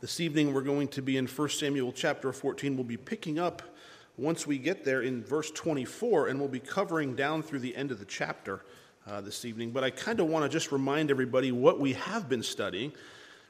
[0.00, 2.74] This evening we're going to be in 1 Samuel chapter 14.
[2.74, 3.60] We'll be picking up
[4.16, 7.90] once we get there in verse 24, and we'll be covering down through the end
[7.90, 8.64] of the chapter
[9.06, 9.72] uh, this evening.
[9.72, 12.94] But I kind of want to just remind everybody what we have been studying.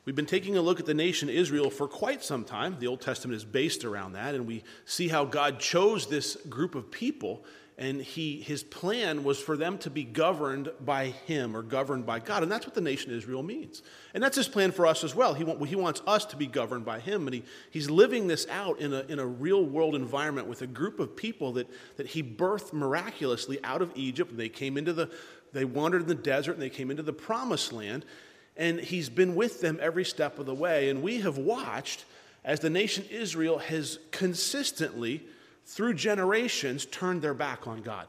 [0.05, 2.77] We've been taking a look at the nation Israel for quite some time.
[2.81, 6.75] The Old Testament is based around that, and we see how God chose this group
[6.75, 7.45] of people
[7.81, 12.19] and he, his plan was for them to be governed by him or governed by
[12.19, 12.43] God.
[12.43, 13.83] And that's what the nation Israel means.
[14.13, 15.33] And that's his plan for us as well.
[15.33, 17.27] He, want, he wants us to be governed by him.
[17.27, 20.67] And he, he's living this out in a, in a real world environment with a
[20.67, 24.37] group of people that, that he birthed miraculously out of Egypt.
[24.37, 25.11] They came into the,
[25.55, 28.05] they wandered in the desert and they came into the promised land.
[28.59, 30.91] And he's been with them every step of the way.
[30.91, 32.05] And we have watched
[32.45, 35.23] as the nation Israel has consistently
[35.71, 38.07] through generations, turned their back on God.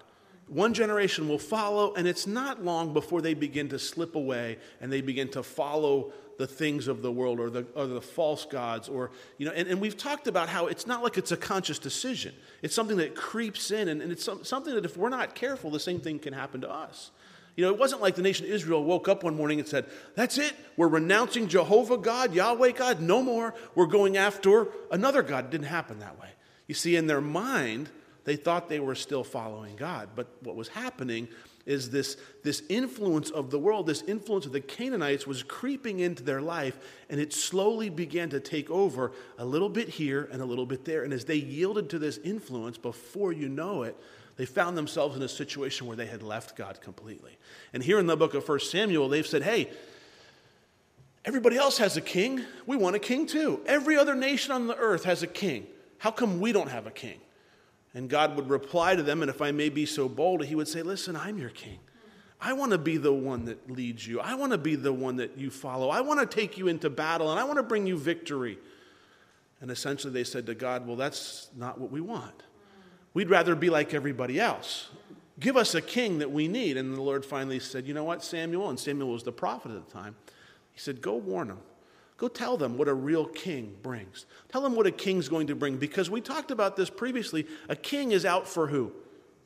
[0.47, 4.91] One generation will follow, and it's not long before they begin to slip away and
[4.91, 8.89] they begin to follow the things of the world or the, or the false gods.
[8.89, 11.77] Or, you know, and, and we've talked about how it's not like it's a conscious
[11.77, 15.35] decision, it's something that creeps in, and, and it's some, something that if we're not
[15.35, 17.12] careful, the same thing can happen to us.
[17.55, 19.85] You know, it wasn't like the nation of Israel woke up one morning and said,
[20.15, 23.54] That's it, we're renouncing Jehovah God, Yahweh God, no more.
[23.76, 25.45] We're going after another God.
[25.45, 26.29] It didn't happen that way.
[26.71, 27.89] You see, in their mind,
[28.23, 30.11] they thought they were still following God.
[30.15, 31.27] But what was happening
[31.65, 36.23] is this, this influence of the world, this influence of the Canaanites was creeping into
[36.23, 40.45] their life, and it slowly began to take over a little bit here and a
[40.45, 41.03] little bit there.
[41.03, 43.97] And as they yielded to this influence, before you know it,
[44.37, 47.37] they found themselves in a situation where they had left God completely.
[47.73, 49.69] And here in the book of 1 Samuel, they've said, hey,
[51.25, 52.45] everybody else has a king.
[52.65, 53.59] We want a king too.
[53.65, 55.67] Every other nation on the earth has a king.
[56.02, 57.20] How come we don't have a king?
[57.94, 60.68] And God would reply to them, and if I may be so bold, He would
[60.68, 61.77] say, Listen, I'm your king.
[62.41, 64.19] I want to be the one that leads you.
[64.19, 65.90] I want to be the one that you follow.
[65.90, 68.57] I want to take you into battle, and I want to bring you victory.
[69.59, 72.41] And essentially, they said to God, Well, that's not what we want.
[73.13, 74.90] We'd rather be like everybody else.
[75.40, 76.78] Give us a king that we need.
[76.78, 78.72] And the Lord finally said, You know what, Samuel?
[78.72, 80.16] And Samuel was the prophet at the time.
[80.72, 81.59] He said, Go warn them.
[82.21, 84.27] Go tell them what a real king brings.
[84.51, 87.47] Tell them what a king's going to bring because we talked about this previously.
[87.67, 88.91] A king is out for who?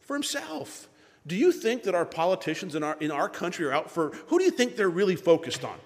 [0.02, 0.90] For himself.
[1.26, 4.40] Do you think that our politicians in our, in our country are out for who
[4.40, 5.78] do you think they're really focused on?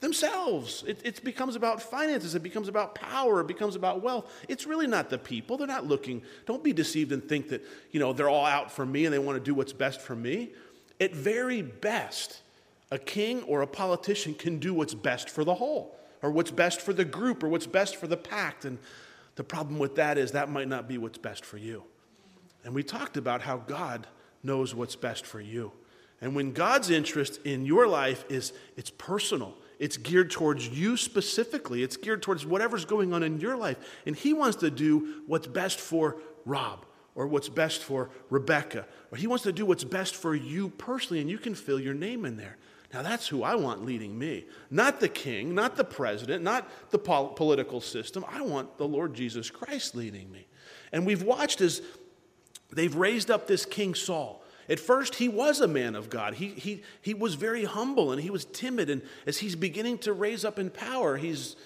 [0.00, 0.82] Themselves.
[0.84, 4.28] It, it becomes about finances, it becomes about power, it becomes about wealth.
[4.48, 5.56] It's really not the people.
[5.56, 6.22] They're not looking.
[6.44, 9.20] Don't be deceived and think that, you know, they're all out for me and they
[9.20, 10.50] want to do what's best for me.
[11.00, 12.42] At very best,
[12.92, 16.82] a king or a politician can do what's best for the whole or what's best
[16.82, 18.66] for the group or what's best for the pact.
[18.66, 18.78] And
[19.34, 21.84] the problem with that is that might not be what's best for you.
[22.64, 24.06] And we talked about how God
[24.42, 25.72] knows what's best for you.
[26.20, 31.82] And when God's interest in your life is it's personal, it's geared towards you specifically,
[31.82, 33.78] it's geared towards whatever's going on in your life.
[34.04, 39.18] And He wants to do what's best for Rob or what's best for Rebecca, or
[39.18, 42.26] He wants to do what's best for you personally, and you can fill your name
[42.26, 42.58] in there.
[42.92, 44.44] Now, that's who I want leading me.
[44.70, 48.24] Not the king, not the president, not the pol- political system.
[48.28, 50.46] I want the Lord Jesus Christ leading me.
[50.92, 51.80] And we've watched as
[52.70, 54.44] they've raised up this King Saul.
[54.68, 56.34] At first, he was a man of God.
[56.34, 58.90] He, he, he was very humble and he was timid.
[58.90, 61.56] And as he's beginning to raise up in power, he's,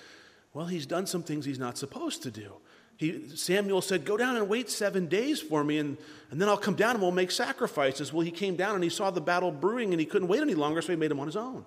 [0.55, 2.53] well, he's done some things he's not supposed to do.
[2.97, 5.99] He, Samuel said, Go down and wait seven days for me, and,
[6.31, 8.13] and then I'll come down and we'll make sacrifices.
[8.13, 10.55] Well, he came down and he saw the battle brewing and he couldn't wait any
[10.55, 11.57] longer, so he made him on his own.
[11.57, 11.65] And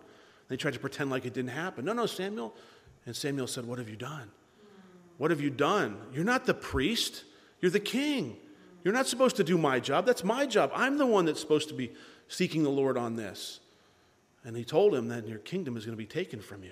[0.49, 1.85] he tried to pretend like it didn't happen.
[1.85, 2.55] No, no, Samuel.
[3.05, 4.31] And Samuel said, What have you done?
[5.17, 5.97] What have you done?
[6.13, 7.25] You're not the priest,
[7.61, 8.37] you're the king.
[8.83, 10.05] You're not supposed to do my job.
[10.05, 10.71] That's my job.
[10.73, 11.91] I'm the one that's supposed to be
[12.29, 13.59] seeking the Lord on this.
[14.45, 16.71] And he told him that your kingdom is going to be taken from you.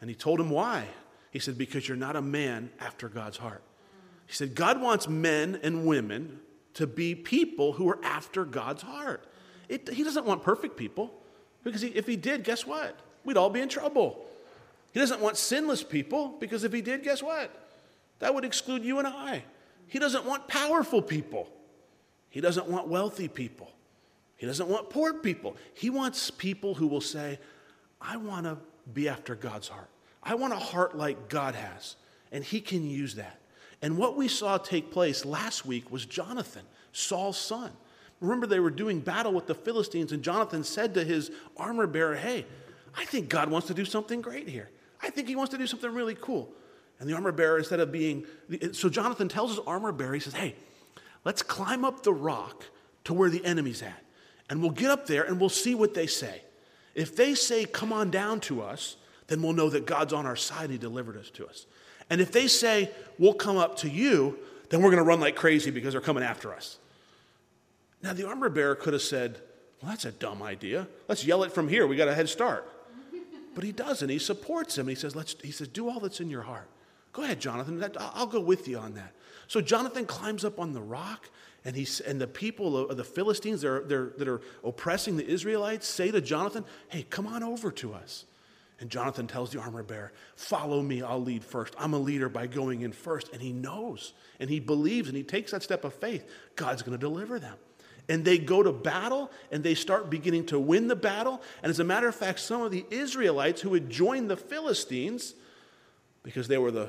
[0.00, 0.86] And he told him why.
[1.32, 3.62] He said, Because you're not a man after God's heart.
[4.32, 6.40] He said, God wants men and women
[6.72, 9.26] to be people who are after God's heart.
[9.68, 11.12] It, he doesn't want perfect people
[11.62, 12.98] because he, if he did, guess what?
[13.24, 14.24] We'd all be in trouble.
[14.94, 17.54] He doesn't want sinless people because if he did, guess what?
[18.20, 19.44] That would exclude you and I.
[19.86, 21.50] He doesn't want powerful people.
[22.30, 23.70] He doesn't want wealthy people.
[24.38, 25.58] He doesn't want poor people.
[25.74, 27.38] He wants people who will say,
[28.00, 28.56] I want to
[28.94, 29.90] be after God's heart.
[30.22, 31.96] I want a heart like God has.
[32.30, 33.38] And he can use that.
[33.82, 36.62] And what we saw take place last week was Jonathan,
[36.92, 37.72] Saul's son.
[38.20, 42.14] Remember, they were doing battle with the Philistines, and Jonathan said to his armor bearer,
[42.14, 42.46] Hey,
[42.96, 44.70] I think God wants to do something great here.
[45.02, 46.52] I think he wants to do something really cool.
[47.00, 48.24] And the armor bearer, instead of being,
[48.70, 50.54] so Jonathan tells his armor bearer, he says, Hey,
[51.24, 52.64] let's climb up the rock
[53.04, 54.04] to where the enemy's at.
[54.48, 56.42] And we'll get up there and we'll see what they say.
[56.94, 58.96] If they say, Come on down to us,
[59.26, 61.66] then we'll know that God's on our side and He delivered us to us.
[62.10, 64.38] And if they say, We'll come up to you,
[64.70, 66.78] then we're going to run like crazy because they're coming after us.
[68.02, 69.38] Now, the armor bearer could have said,
[69.80, 70.88] Well, that's a dumb idea.
[71.08, 71.86] Let's yell it from here.
[71.86, 72.68] We got a head start.
[73.54, 74.08] But he doesn't.
[74.08, 74.88] He supports him.
[74.88, 76.68] He says, Let's, he says, Do all that's in your heart.
[77.12, 77.84] Go ahead, Jonathan.
[77.98, 79.12] I'll go with you on that.
[79.46, 81.28] So Jonathan climbs up on the rock,
[81.64, 85.86] and, he's, and the people of the Philistines that are, that are oppressing the Israelites
[85.86, 88.24] say to Jonathan, Hey, come on over to us.
[88.82, 91.72] And Jonathan tells the armor bearer, Follow me, I'll lead first.
[91.78, 93.32] I'm a leader by going in first.
[93.32, 96.28] And he knows, and he believes, and he takes that step of faith.
[96.56, 97.54] God's going to deliver them.
[98.08, 101.40] And they go to battle, and they start beginning to win the battle.
[101.62, 105.36] And as a matter of fact, some of the Israelites who had joined the Philistines,
[106.24, 106.88] because they were the,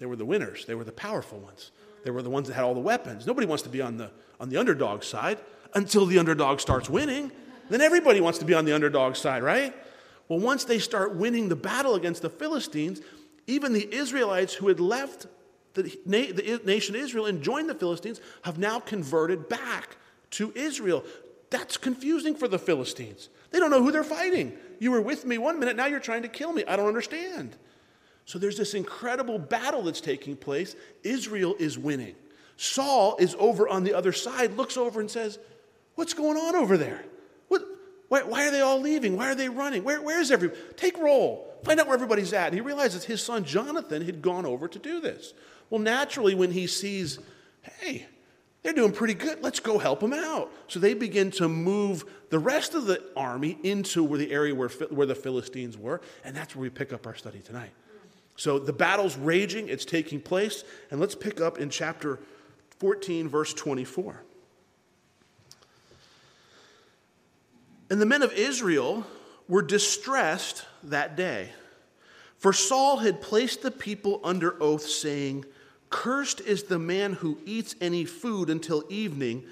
[0.00, 1.70] they were the winners, they were the powerful ones,
[2.02, 3.24] they were the ones that had all the weapons.
[3.24, 4.10] Nobody wants to be on the,
[4.40, 5.38] on the underdog side
[5.74, 7.30] until the underdog starts winning.
[7.70, 9.72] Then everybody wants to be on the underdog side, right?
[10.28, 13.00] Well, once they start winning the battle against the Philistines,
[13.46, 15.26] even the Israelites who had left
[15.74, 19.96] the, na- the nation Israel and joined the Philistines have now converted back
[20.30, 21.04] to Israel.
[21.50, 23.28] That's confusing for the Philistines.
[23.50, 24.56] They don't know who they're fighting.
[24.78, 26.64] You were with me one minute, now you're trying to kill me.
[26.66, 27.56] I don't understand.
[28.24, 30.74] So there's this incredible battle that's taking place.
[31.02, 32.14] Israel is winning.
[32.56, 35.38] Saul is over on the other side, looks over and says,
[35.96, 37.04] What's going on over there?
[38.14, 39.16] Why, why, are they all leaving?
[39.16, 39.82] Why are they running?
[39.82, 40.60] Where, where is everybody?
[40.76, 41.52] Take roll.
[41.64, 42.46] Find out where everybody's at.
[42.46, 45.34] And he realizes his son Jonathan had gone over to do this.
[45.68, 47.18] Well, naturally, when he sees,
[47.80, 48.06] hey,
[48.62, 50.52] they're doing pretty good, let's go help them out.
[50.68, 54.68] So they begin to move the rest of the army into where the area where,
[54.68, 56.00] where the Philistines were.
[56.22, 57.72] And that's where we pick up our study tonight.
[58.36, 60.62] So the battle's raging, it's taking place.
[60.92, 62.20] And let's pick up in chapter
[62.78, 64.22] 14, verse 24.
[67.94, 69.06] And the men of Israel
[69.46, 71.50] were distressed that day.
[72.38, 75.44] For Saul had placed the people under oath, saying,
[75.90, 79.44] Cursed is the man who eats any food until evening,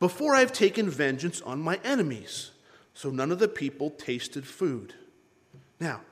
[0.00, 2.50] before I've taken vengeance on my enemies.
[2.92, 4.92] So none of the people tasted food.
[5.80, 6.02] Now,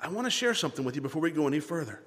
[0.00, 2.00] I want to share something with you before we go any further.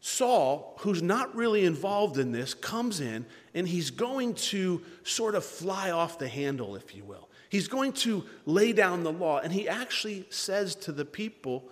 [0.00, 3.24] Saul, who's not really involved in this, comes in
[3.54, 7.28] and he's going to sort of fly off the handle, if you will.
[7.52, 11.68] He's going to lay down the law, and he actually says to the people,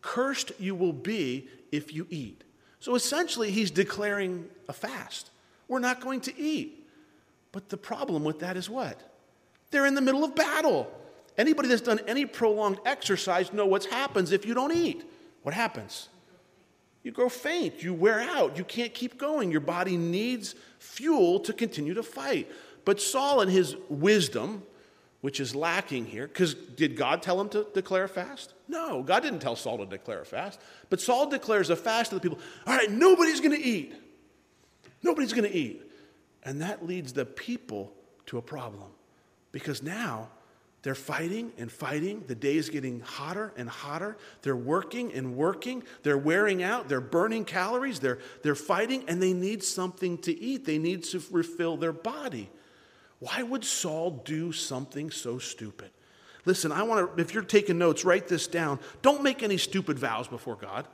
[0.00, 2.44] Cursed you will be if you eat.
[2.80, 5.28] So essentially, he's declaring a fast.
[5.68, 6.88] We're not going to eat.
[7.52, 9.02] But the problem with that is what?
[9.70, 10.90] They're in the middle of battle.
[11.36, 15.04] Anybody that's done any prolonged exercise know what happens if you don't eat.
[15.42, 16.08] What happens?
[17.02, 19.50] You grow faint, you wear out, you can't keep going.
[19.50, 22.50] Your body needs fuel to continue to fight.
[22.86, 24.62] But Saul, in his wisdom,
[25.20, 26.26] which is lacking here.
[26.26, 28.54] Because did God tell him to declare a fast?
[28.68, 30.60] No, God didn't tell Saul to declare a fast.
[30.90, 32.38] But Saul declares a fast to the people.
[32.66, 33.94] All right, nobody's going to eat.
[35.02, 35.82] Nobody's going to eat.
[36.44, 37.92] And that leads the people
[38.26, 38.90] to a problem.
[39.50, 40.28] Because now
[40.82, 42.22] they're fighting and fighting.
[42.26, 44.16] The day is getting hotter and hotter.
[44.42, 45.82] They're working and working.
[46.04, 46.88] They're wearing out.
[46.88, 47.98] They're burning calories.
[47.98, 50.64] They're, they're fighting and they need something to eat.
[50.64, 52.50] They need to refill their body.
[53.20, 55.90] Why would Saul do something so stupid?
[56.44, 58.78] Listen, I want to, if you're taking notes, write this down.
[59.02, 60.86] Don't make any stupid vows before God,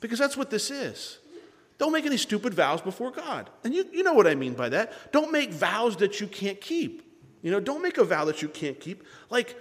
[0.00, 1.18] because that's what this is.
[1.78, 3.50] Don't make any stupid vows before God.
[3.64, 5.12] And you, you know what I mean by that.
[5.12, 7.02] Don't make vows that you can't keep.
[7.42, 9.04] You know, don't make a vow that you can't keep.
[9.30, 9.56] Like,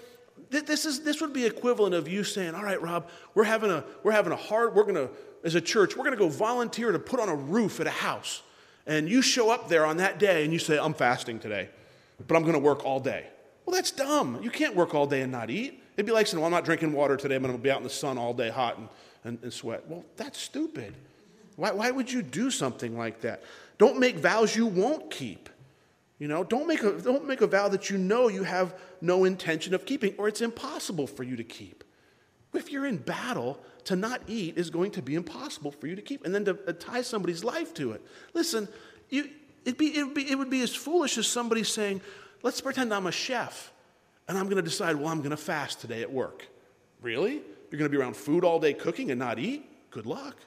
[0.49, 3.83] this is this would be equivalent of you saying, "All right, Rob, we're having a
[4.03, 5.09] we're having a hard we're going to
[5.43, 7.91] as a church, we're going to go volunteer to put on a roof at a
[7.91, 8.43] house."
[8.85, 11.69] And you show up there on that day and you say, "I'm fasting today."
[12.27, 13.27] But I'm going to work all day.
[13.65, 14.39] Well, that's dumb.
[14.41, 15.81] You can't work all day and not eat.
[15.95, 17.35] It'd be like saying, well, I'm not drinking water today.
[17.35, 18.89] I'm going to be out in the sun all day hot and,
[19.23, 19.87] and, and sweat.
[19.87, 20.93] Well, that's stupid.
[21.55, 23.43] Why, why would you do something like that?
[23.77, 25.49] Don't make vows you won't keep.
[26.19, 29.25] You know, don't make, a, don't make a vow that you know you have no
[29.25, 31.83] intention of keeping or it's impossible for you to keep.
[32.53, 36.01] If you're in battle, to not eat is going to be impossible for you to
[36.01, 36.25] keep.
[36.25, 38.01] And then to, to tie somebody's life to it.
[38.33, 38.67] Listen,
[39.09, 39.29] you,
[39.65, 42.01] It'd be, it'd be, it would be as foolish as somebody saying,
[42.43, 43.73] let's pretend I'm a chef
[44.27, 46.47] and I'm going to decide, well, I'm going to fast today at work.
[47.01, 47.41] Really?
[47.69, 49.69] You're going to be around food all day cooking and not eat?
[49.91, 50.37] Good luck.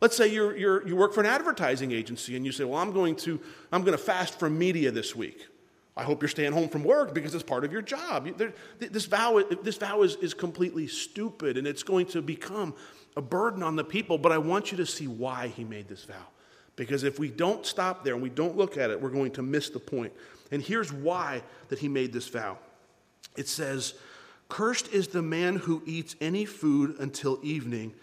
[0.00, 2.92] Let's say you're, you're, you work for an advertising agency and you say, well, I'm
[2.92, 3.40] going, to,
[3.72, 5.46] I'm going to fast from media this week.
[5.96, 8.28] I hope you're staying home from work because it's part of your job.
[8.78, 12.74] This vow, this vow is, is completely stupid and it's going to become
[13.16, 16.04] a burden on the people, but I want you to see why he made this
[16.04, 16.28] vow.
[16.78, 19.42] Because if we don't stop there and we don't look at it, we're going to
[19.42, 20.12] miss the point.
[20.52, 22.56] And here's why that he made this vow.
[23.36, 23.94] It says,
[24.48, 27.94] Cursed is the man who eats any food until evening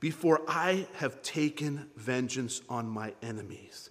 [0.00, 3.90] before I have taken vengeance on my enemies.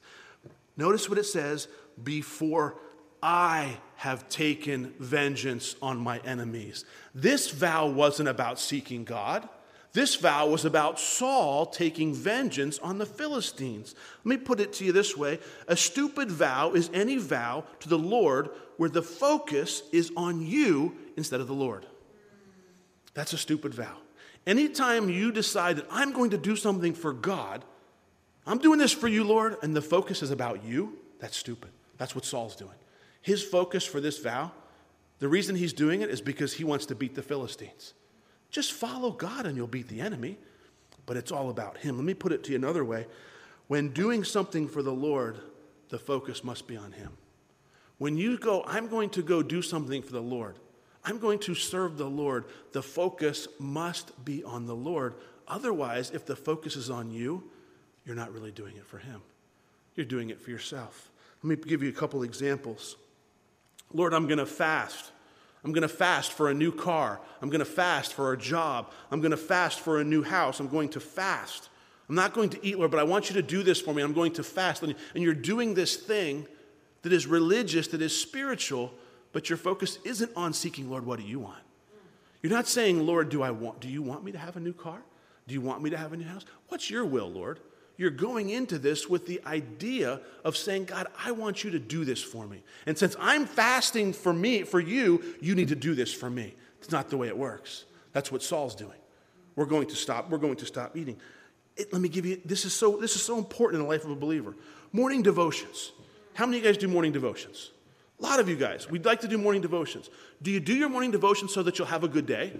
[0.78, 1.68] Notice what it says
[2.04, 2.76] before
[3.22, 6.86] I have taken vengeance on my enemies.
[7.14, 9.48] This vow wasn't about seeking God.
[9.94, 13.94] This vow was about Saul taking vengeance on the Philistines.
[14.24, 17.90] Let me put it to you this way a stupid vow is any vow to
[17.90, 21.86] the Lord where the focus is on you instead of the Lord.
[23.14, 23.96] That's a stupid vow.
[24.48, 27.64] Anytime you decide that I'm going to do something for God,
[28.48, 31.70] I'm doing this for you, Lord, and the focus is about you, that's stupid.
[31.98, 32.74] That's what Saul's doing.
[33.22, 34.52] His focus for this vow,
[35.20, 37.94] the reason he's doing it is because he wants to beat the Philistines.
[38.54, 40.38] Just follow God and you'll beat the enemy.
[41.06, 41.98] But it's all about Him.
[41.98, 43.08] Let me put it to you another way.
[43.68, 45.40] When doing something for the Lord,
[45.90, 47.10] the focus must be on Him.
[47.98, 50.56] When you go, I'm going to go do something for the Lord,
[51.04, 55.16] I'm going to serve the Lord, the focus must be on the Lord.
[55.48, 57.44] Otherwise, if the focus is on you,
[58.06, 59.22] you're not really doing it for Him.
[59.96, 61.10] You're doing it for yourself.
[61.42, 62.98] Let me give you a couple examples.
[63.92, 65.12] Lord, I'm going to fast.
[65.64, 67.22] I'm going to fast for a new car.
[67.42, 68.92] I'm going to fast for a job.
[69.12, 70.60] I'm going to fast for a new house.
[70.60, 71.70] I'm going to fast.
[72.10, 74.02] I'm not going to eat, Lord, but I want you to do this for me.
[74.02, 74.84] I'm going to fast.
[74.84, 76.46] And you're doing this thing
[77.04, 78.94] that is religious, that is spiritual,
[79.32, 81.64] but your focus isn't on seeking, Lord, what do you want?
[82.42, 84.74] You're not saying, Lord, do I want do you want me to have a new
[84.74, 85.02] car?
[85.48, 86.46] Do you want me to have a new house?
[86.68, 87.60] What's your will, Lord?
[87.96, 92.06] You're going into this with the idea of saying, God, I want you to do
[92.06, 92.64] this for me.
[92.88, 96.56] And since I'm fasting for me, for you, you need to do this for me.
[96.80, 97.86] It's not the way it works.
[98.12, 98.98] That's what Saul's doing.
[99.56, 100.30] We're going to stop.
[100.30, 101.18] We're going to stop eating.
[101.78, 104.04] It, let me give you this is so this is so important in the life
[104.04, 104.56] of a believer.
[104.92, 105.92] Morning devotions.
[106.34, 107.72] How many of you guys do morning devotions?
[108.20, 108.90] A lot of you guys.
[108.90, 110.10] We'd like to do morning devotions.
[110.42, 112.54] Do you do your morning devotions so that you'll have a good day?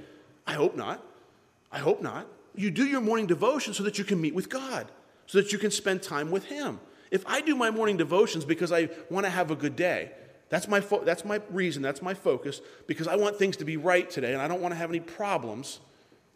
[0.46, 1.04] I hope not.
[1.72, 2.28] I hope not.
[2.56, 4.92] You do your morning devotion so that you can meet with God
[5.28, 6.80] so that you can spend time with Him.
[7.12, 10.12] If I do my morning devotions because I want to have a good day,
[10.50, 13.78] that's my, fo- that's my reason, that's my focus, because I want things to be
[13.78, 15.80] right today and I don't want to have any problems.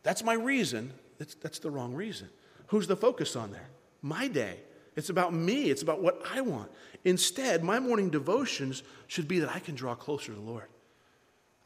[0.03, 0.93] That's my reason.
[1.17, 2.29] That's, that's the wrong reason.
[2.67, 3.69] Who's the focus on there?
[4.01, 4.59] My day.
[4.95, 6.71] It's about me, it's about what I want.
[7.05, 10.65] Instead, my morning devotions should be that I can draw closer to the Lord.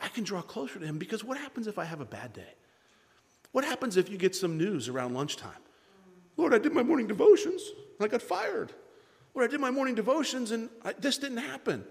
[0.01, 2.53] I can draw closer to Him because what happens if I have a bad day?
[3.53, 5.51] What happens if you get some news around lunchtime?
[6.37, 7.63] Lord, I did my morning devotions
[7.99, 8.71] and I got fired.
[9.33, 11.83] Lord, I did my morning devotions and I, this didn't happen.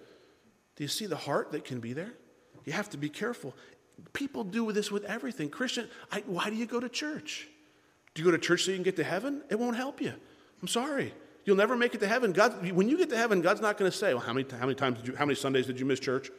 [0.77, 2.13] Do you see the heart that can be there?
[2.65, 3.55] You have to be careful.
[4.13, 5.51] People do this with everything.
[5.51, 7.49] Christian, I, why do you go to church?
[8.15, 9.43] Do you go to church so you can get to heaven?
[9.51, 10.13] It won't help you.
[10.61, 11.13] I'm sorry.
[11.45, 12.33] You'll never make it to heaven.
[12.33, 14.67] God, when you get to heaven, God's not going to say, well, how many, how
[14.67, 16.31] many times did you, how many Sundays did you miss church?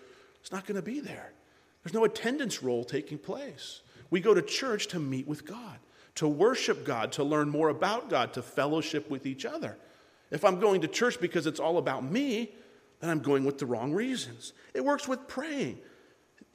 [0.42, 1.34] It's not going to be there.
[1.84, 3.82] There's no attendance roll taking place.
[4.10, 5.80] We go to church to meet with God
[6.16, 9.78] to worship God, to learn more about God, to fellowship with each other.
[10.30, 12.52] If I'm going to church because it's all about me,
[13.00, 14.54] then I'm going with the wrong reasons.
[14.74, 15.80] It works with praying.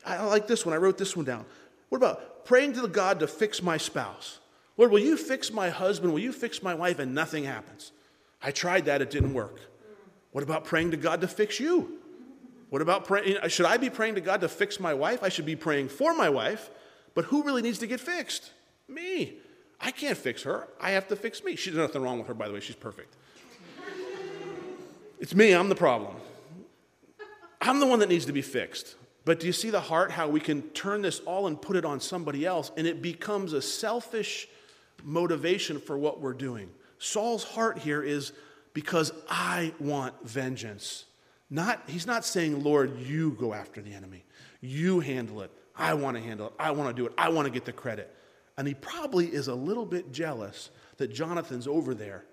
[0.05, 0.75] I like this one.
[0.75, 1.45] I wrote this one down.
[1.89, 4.39] What about praying to the God to fix my spouse?
[4.77, 6.13] Lord, will you fix my husband?
[6.13, 6.99] Will you fix my wife?
[6.99, 7.93] And nothing happens.
[8.43, 9.59] I tried that, it didn't work.
[10.33, 11.99] What about praying to God to fix you?
[12.69, 13.39] What about praying?
[13.49, 15.23] Should I be praying to God to fix my wife?
[15.23, 16.69] I should be praying for my wife,
[17.15, 18.53] but who really needs to get fixed?
[18.89, 19.39] Me.
[19.81, 20.69] I can't fix her.
[20.81, 21.57] I have to fix me.
[21.57, 22.61] She's nothing wrong with her, by the way.
[22.61, 23.15] She's perfect.
[25.21, 25.53] it's me.
[25.53, 26.15] I'm the problem.
[27.61, 28.97] I'm the one that needs to be fixed.
[29.25, 31.85] But do you see the heart, how we can turn this all and put it
[31.85, 34.49] on somebody else, and it becomes a selfish
[35.03, 36.71] motivation for what we're doing?
[36.99, 38.33] Saul's heart here is
[38.73, 41.07] because I want vengeance.
[41.51, 44.25] Not, he's not saying, Lord, you go after the enemy.
[44.61, 45.51] You handle it.
[45.77, 46.53] I want to handle it.
[46.59, 47.13] I want to do it.
[47.19, 48.15] I want to get the credit.
[48.59, 52.25] And he probably is a little bit jealous that Jonathan's over there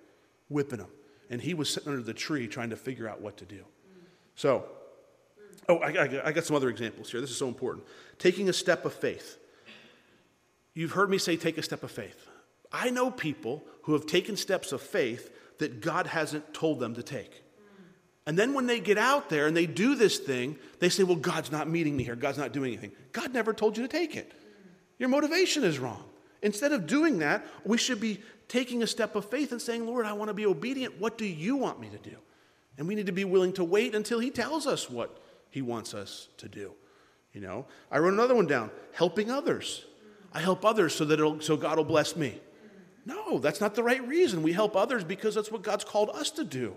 [0.50, 0.88] whipping him.
[1.30, 3.64] And he was sitting under the tree trying to figure out what to do.
[4.36, 4.66] So,
[5.68, 7.22] oh, I, I, got some other examples here.
[7.22, 7.86] This is so important.
[8.20, 9.38] Taking a step of faith.
[10.74, 12.28] You've heard me say, take a step of faith.
[12.72, 17.04] I know people who have taken steps of faith that God hasn't told them to
[17.04, 17.44] take.
[18.26, 21.18] And then when they get out there and they do this thing, they say, Well,
[21.18, 22.16] God's not meeting me here.
[22.16, 22.92] God's not doing anything.
[23.12, 24.32] God never told you to take it.
[24.98, 26.04] Your motivation is wrong.
[26.44, 30.06] Instead of doing that, we should be taking a step of faith and saying, Lord,
[30.06, 31.00] I want to be obedient.
[31.00, 32.18] What do you want me to do?
[32.78, 35.20] And we need to be willing to wait until He tells us what
[35.50, 36.74] He wants us to do.
[37.32, 39.86] You know, I wrote another one down helping others.
[40.34, 42.40] I help others so that so God will bless me.
[43.06, 44.44] No, that's not the right reason.
[44.44, 46.76] We help others because that's what God's called us to do.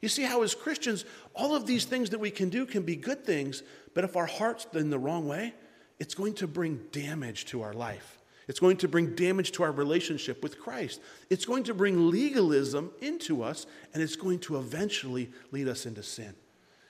[0.00, 1.04] You see how, as Christians,
[1.34, 3.62] all of these things that we can do can be good things,
[3.94, 5.54] but if our heart's in the wrong way,
[5.98, 8.18] it's going to bring damage to our life.
[8.46, 11.00] It's going to bring damage to our relationship with Christ.
[11.30, 16.02] It's going to bring legalism into us, and it's going to eventually lead us into
[16.02, 16.34] sin.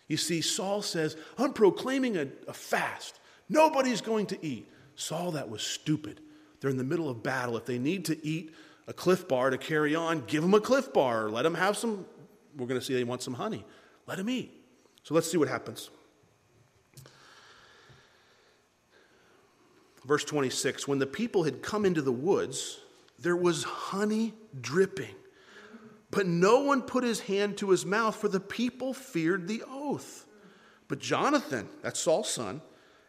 [0.08, 3.18] You see, Saul says, I'm proclaiming a, a fast.
[3.49, 4.68] Nobody's going to eat.
[4.96, 6.20] Saul, that was stupid.
[6.61, 7.56] They're in the middle of battle.
[7.56, 8.54] If they need to eat
[8.87, 11.30] a Clif Bar to carry on, give them a Clif Bar.
[11.30, 12.04] Let them have some,
[12.56, 13.64] we're going to see they want some honey.
[14.06, 14.52] Let them eat.
[15.02, 15.90] So let's see what happens.
[20.04, 22.80] Verse 26 When the people had come into the woods,
[23.18, 25.14] there was honey dripping.
[26.11, 30.26] But no one put his hand to his mouth, for the people feared the oath.
[30.87, 32.61] But Jonathan, that's Saul's son,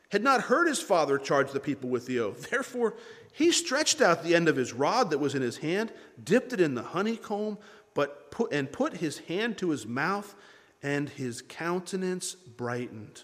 [0.10, 2.50] had not heard his father charge the people with the oath.
[2.50, 2.96] Therefore,
[3.32, 5.92] he stretched out the end of his rod that was in his hand,
[6.24, 7.58] dipped it in the honeycomb,
[7.94, 10.34] but put, and put his hand to his mouth,
[10.82, 13.24] and his countenance brightened.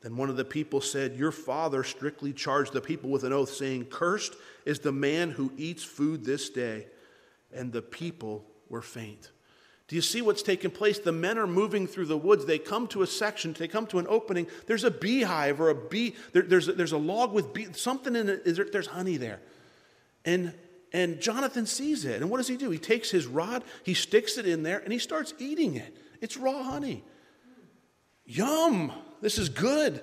[0.00, 3.50] Then one of the people said, Your father strictly charged the people with an oath,
[3.50, 6.86] saying, Cursed is the man who eats food this day.
[7.52, 9.30] And the people were faint.
[9.88, 10.98] Do you see what's taking place?
[10.98, 12.44] The men are moving through the woods.
[12.44, 14.46] They come to a section, they come to an opening.
[14.66, 18.14] There's a beehive or a bee, there, there's, a, there's a log with bee, something
[18.14, 19.40] in it, there, there's honey there.
[20.26, 20.52] And,
[20.92, 22.20] and Jonathan sees it.
[22.20, 22.68] And what does he do?
[22.68, 25.96] He takes his rod, he sticks it in there, and he starts eating it.
[26.20, 27.02] It's raw honey.
[28.26, 30.02] Yum, this is good.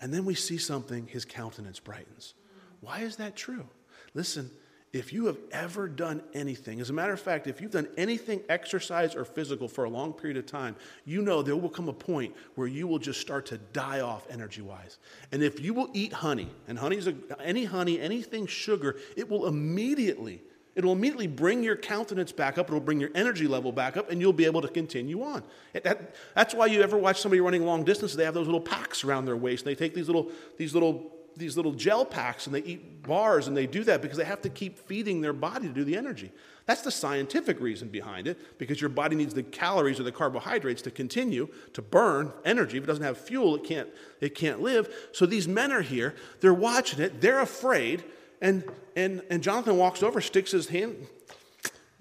[0.00, 2.34] And then we see something, his countenance brightens.
[2.80, 3.66] Why is that true?
[4.14, 4.50] Listen,
[4.92, 8.40] if you have ever done anything, as a matter of fact, if you've done anything
[8.48, 11.92] exercise or physical for a long period of time, you know there will come a
[11.92, 14.98] point where you will just start to die off energy wise.
[15.32, 19.46] And if you will eat honey, and honey's a, any honey, anything sugar, it will
[19.46, 20.42] immediately
[20.76, 22.68] It'll immediately bring your countenance back up.
[22.68, 25.42] It'll bring your energy level back up, and you'll be able to continue on.
[25.72, 28.14] That, that's why you ever watch somebody running long distance.
[28.14, 29.66] They have those little packs around their waist.
[29.66, 33.48] And they take these little, these little, these little gel packs and they eat bars,
[33.48, 35.96] and they do that because they have to keep feeding their body to do the
[35.96, 36.30] energy.
[36.66, 40.82] That's the scientific reason behind it, because your body needs the calories or the carbohydrates
[40.82, 42.76] to continue to burn energy.
[42.76, 43.88] If it doesn't have fuel, it can't,
[44.20, 44.92] it can't live.
[45.12, 46.14] So these men are here.
[46.40, 47.20] They're watching it.
[47.20, 48.04] They're afraid
[48.40, 51.06] and, and, and Jonathan walks over, sticks his hand,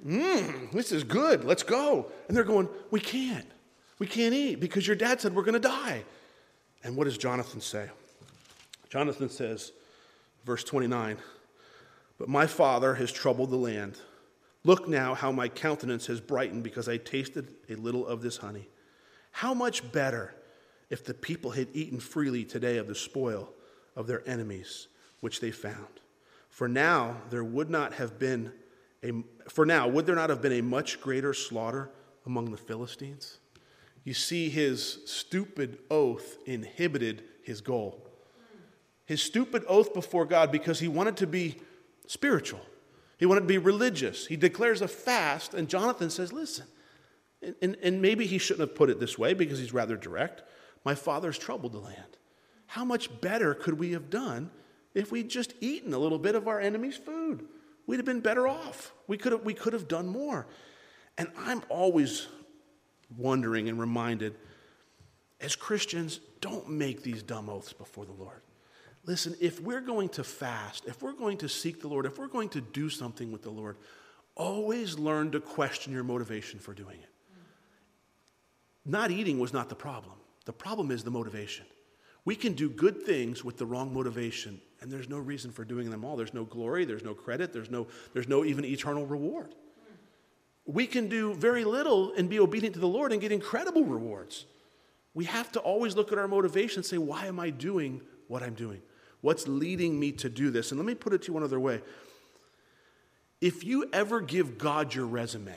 [0.05, 2.11] mmm, this is good, let's go.
[2.27, 3.47] And they're going, we can't.
[3.99, 6.03] We can't eat because your dad said we're going to die.
[6.83, 7.89] And what does Jonathan say?
[8.89, 9.71] Jonathan says,
[10.45, 11.17] verse 29,
[12.17, 13.97] But my father has troubled the land.
[14.63, 18.67] Look now how my countenance has brightened because I tasted a little of this honey.
[19.31, 20.33] How much better
[20.89, 23.49] if the people had eaten freely today of the spoil
[23.95, 24.87] of their enemies,
[25.21, 25.99] which they found.
[26.55, 28.53] For now there would not have been
[29.03, 29.11] a
[29.49, 31.91] for now would there not have been a much greater slaughter
[32.25, 33.39] among the Philistines?
[34.05, 38.07] You see his stupid oath inhibited his goal.
[39.03, 41.57] His stupid oath before God because he wanted to be
[42.07, 42.61] spiritual.
[43.17, 44.25] He wanted to be religious.
[44.25, 46.67] He declares a fast, and Jonathan says, Listen,
[47.61, 50.43] and, and, maybe he shouldn't have put it this way because he's rather direct.
[50.85, 52.17] My father's troubled the land.
[52.65, 54.51] How much better could we have done
[54.95, 57.45] if we'd just eaten a little bit of our enemy's food.
[57.85, 58.93] We'd have been better off.
[59.07, 60.47] We could have, we could have done more.
[61.17, 62.27] And I'm always
[63.15, 64.35] wondering and reminded
[65.39, 68.41] as Christians, don't make these dumb oaths before the Lord.
[69.05, 72.27] Listen, if we're going to fast, if we're going to seek the Lord, if we're
[72.27, 73.77] going to do something with the Lord,
[74.35, 77.09] always learn to question your motivation for doing it.
[78.85, 81.65] Not eating was not the problem, the problem is the motivation.
[82.25, 85.91] We can do good things with the wrong motivation, and there's no reason for doing
[85.91, 86.15] them all.
[86.15, 89.53] There's no glory, there's no credit, there's no, there's no even eternal reward.
[90.65, 94.45] We can do very little and be obedient to the Lord and get incredible rewards.
[95.13, 98.41] We have to always look at our motivation and say, why am I doing what
[98.41, 98.81] I'm doing?
[99.21, 100.71] What's leading me to do this?
[100.71, 101.81] And let me put it to you one other way.
[103.39, 105.55] If you ever give God your resume,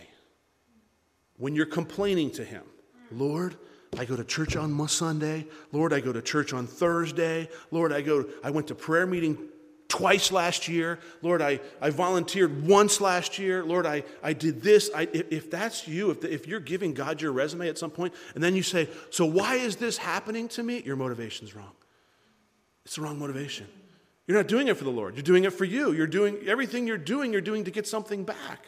[1.38, 2.62] when you're complaining to Him,
[3.11, 3.57] Lord,
[3.96, 5.46] I go to church on Sunday.
[5.72, 7.48] Lord, I go to church on Thursday.
[7.70, 9.38] Lord, I go, I went to prayer meeting
[9.88, 10.98] twice last year.
[11.22, 13.64] Lord, I, I volunteered once last year.
[13.64, 14.90] Lord, I, I did this.
[14.94, 18.14] I, if that's you, if, the, if you're giving God your resume at some point,
[18.35, 20.83] and then you say, So why is this happening to me?
[20.83, 21.72] Your motivation's wrong.
[22.85, 23.66] It's the wrong motivation.
[24.27, 25.14] You're not doing it for the Lord.
[25.14, 25.92] You're doing it for you.
[25.92, 28.66] You're doing everything you're doing, you're doing to get something back.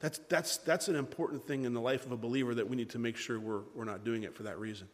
[0.00, 2.90] That's, that's, that's an important thing in the life of a believer that we need
[2.90, 4.88] to make sure we're, we're not doing it for that reason.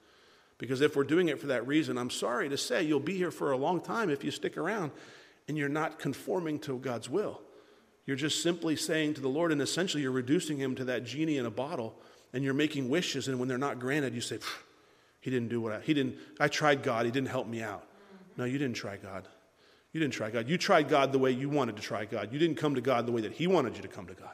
[0.58, 3.32] Because if we're doing it for that reason, I'm sorry to say you'll be here
[3.32, 4.92] for a long time if you stick around
[5.48, 7.40] and you're not conforming to God's will.
[8.06, 11.38] You're just simply saying to the Lord, and essentially you're reducing him to that genie
[11.38, 11.94] in a bottle,
[12.32, 14.38] and you're making wishes, and when they're not granted, you say,
[15.20, 17.86] He didn't do what I, he didn't, I tried God, he didn't help me out.
[18.36, 19.28] No, you didn't try God.
[19.92, 20.48] You didn't try God.
[20.48, 22.32] You tried God the way you wanted to try God.
[22.32, 24.30] You didn't come to God the way that He wanted you to come to God.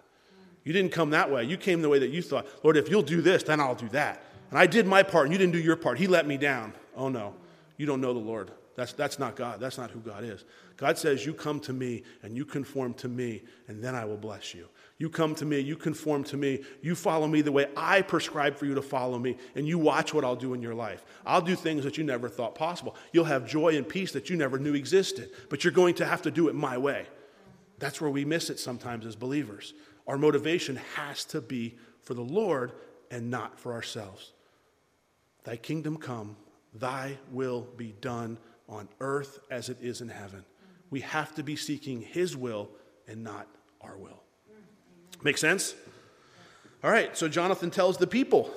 [0.69, 1.45] You didn't come that way.
[1.45, 3.89] You came the way that you thought, Lord, if you'll do this, then I'll do
[3.89, 4.23] that.
[4.51, 5.97] And I did my part, and you didn't do your part.
[5.97, 6.75] He let me down.
[6.95, 7.35] Oh, no.
[7.79, 8.51] You don't know the Lord.
[8.77, 9.61] That's, that's not God.
[9.61, 10.45] That's not who God is.
[10.77, 14.19] God says, You come to me and you conform to me, and then I will
[14.19, 14.69] bless you.
[14.99, 18.55] You come to me, you conform to me, you follow me the way I prescribe
[18.55, 21.03] for you to follow me, and you watch what I'll do in your life.
[21.25, 22.95] I'll do things that you never thought possible.
[23.15, 26.21] You'll have joy and peace that you never knew existed, but you're going to have
[26.23, 27.07] to do it my way.
[27.79, 29.73] That's where we miss it sometimes as believers.
[30.09, 32.73] Our motivation has to be for the Lord
[33.11, 34.33] and not for ourselves.
[35.45, 36.37] Thy kingdom come,
[36.75, 40.45] thy will be done on earth as it is in heaven.
[40.91, 42.71] We have to be seeking His will
[43.07, 43.47] and not
[43.83, 44.23] our will.
[45.23, 45.75] Make sense?
[46.83, 48.51] All right, so Jonathan tells the people,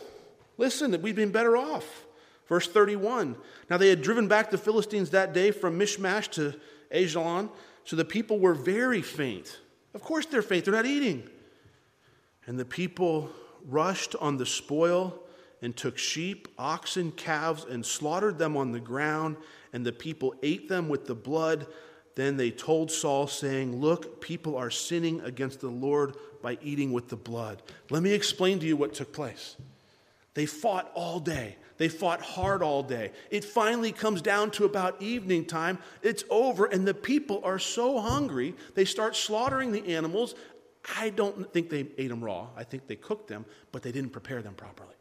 [0.58, 2.06] listen, we've been better off.
[2.48, 3.36] Verse 31
[3.70, 6.54] Now they had driven back the Philistines that day from Michmash to
[6.94, 7.50] Aijalon,
[7.84, 9.60] so the people were very faint.
[9.94, 11.30] Of course they're faint, they're not eating.
[12.52, 13.30] And the people
[13.66, 15.18] rushed on the spoil
[15.62, 19.38] and took sheep, oxen, calves, and slaughtered them on the ground
[19.72, 21.66] and the people ate them with the blood.
[22.16, 27.08] Then they told Saul, saying, Look, people are sinning against the Lord by eating with
[27.08, 27.62] the blood.
[27.90, 29.56] Let me explain to you what took place.
[30.34, 31.56] They fought all day.
[31.82, 33.12] They fought hard all day.
[33.32, 35.80] It finally comes down to about evening time.
[36.04, 40.36] It's over, and the people are so hungry, they start slaughtering the animals.
[40.98, 42.48] I don't think they ate them raw.
[42.56, 44.96] I think they cooked them, but they didn't prepare them properly.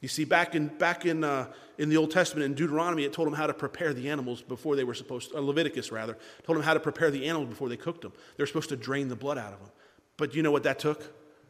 [0.00, 3.26] You see, back in, back in, uh, in the Old Testament, in Deuteronomy, it told
[3.26, 6.56] them how to prepare the animals before they were supposed to, uh, Leviticus rather, told
[6.56, 8.12] them how to prepare the animals before they cooked them.
[8.36, 9.70] They're supposed to drain the blood out of them.
[10.16, 11.02] But you know what that took?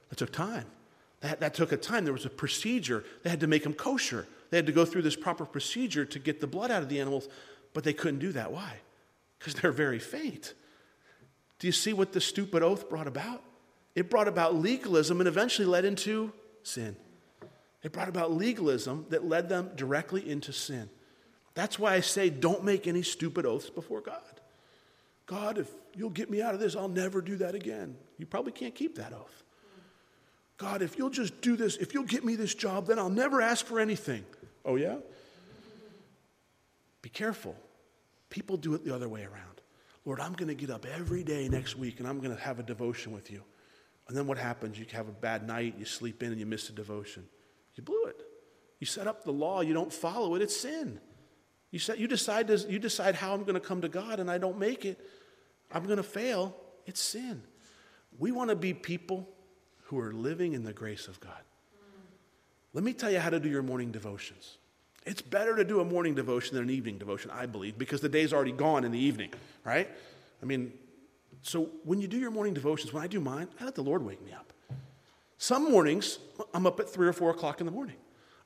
[0.08, 0.66] That took time.
[1.20, 2.04] That, that took a time.
[2.04, 3.04] There was a procedure.
[3.22, 4.26] They had to make them kosher.
[4.50, 6.98] They had to go through this proper procedure to get the blood out of the
[6.98, 7.28] animals,
[7.72, 8.50] but they couldn't do that.
[8.50, 8.72] Why?
[9.38, 10.54] Because they're very faint.
[11.60, 13.44] Do you see what the stupid oath brought about?
[13.94, 16.96] It brought about legalism and eventually led into sin.
[17.82, 20.88] It brought about legalism that led them directly into sin.
[21.54, 24.22] That's why I say don't make any stupid oaths before God.
[25.26, 27.96] God, if you'll get me out of this, I'll never do that again.
[28.18, 29.44] You probably can't keep that oath.
[30.56, 33.40] God, if you'll just do this, if you'll get me this job, then I'll never
[33.40, 34.24] ask for anything.
[34.64, 34.96] Oh, yeah?
[37.00, 37.56] Be careful.
[38.28, 39.60] People do it the other way around.
[40.04, 42.58] Lord, I'm going to get up every day next week and I'm going to have
[42.58, 43.42] a devotion with you.
[44.10, 44.76] And then what happens?
[44.76, 47.26] You have a bad night, you sleep in, and you miss a devotion.
[47.76, 48.20] You blew it.
[48.80, 50.98] You set up the law, you don't follow it, it's sin.
[51.70, 54.28] You, set, you, decide, to, you decide how I'm going to come to God and
[54.28, 54.98] I don't make it,
[55.70, 57.44] I'm going to fail, it's sin.
[58.18, 59.28] We want to be people
[59.84, 61.42] who are living in the grace of God.
[62.72, 64.58] Let me tell you how to do your morning devotions.
[65.06, 68.08] It's better to do a morning devotion than an evening devotion, I believe, because the
[68.08, 69.32] day's already gone in the evening,
[69.64, 69.88] right?
[70.42, 70.72] I mean,
[71.42, 74.04] so when you do your morning devotions, when I do mine, I let the Lord
[74.04, 74.52] wake me up.
[75.38, 76.18] Some mornings,
[76.52, 77.96] I'm up at three or four o'clock in the morning.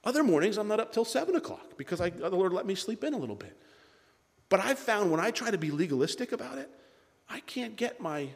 [0.05, 3.03] Other mornings, I'm not up till seven o'clock because I, the Lord let me sleep
[3.03, 3.57] in a little bit.
[4.49, 6.71] But I've found when I try to be legalistic about it,
[7.29, 8.29] I can't get my,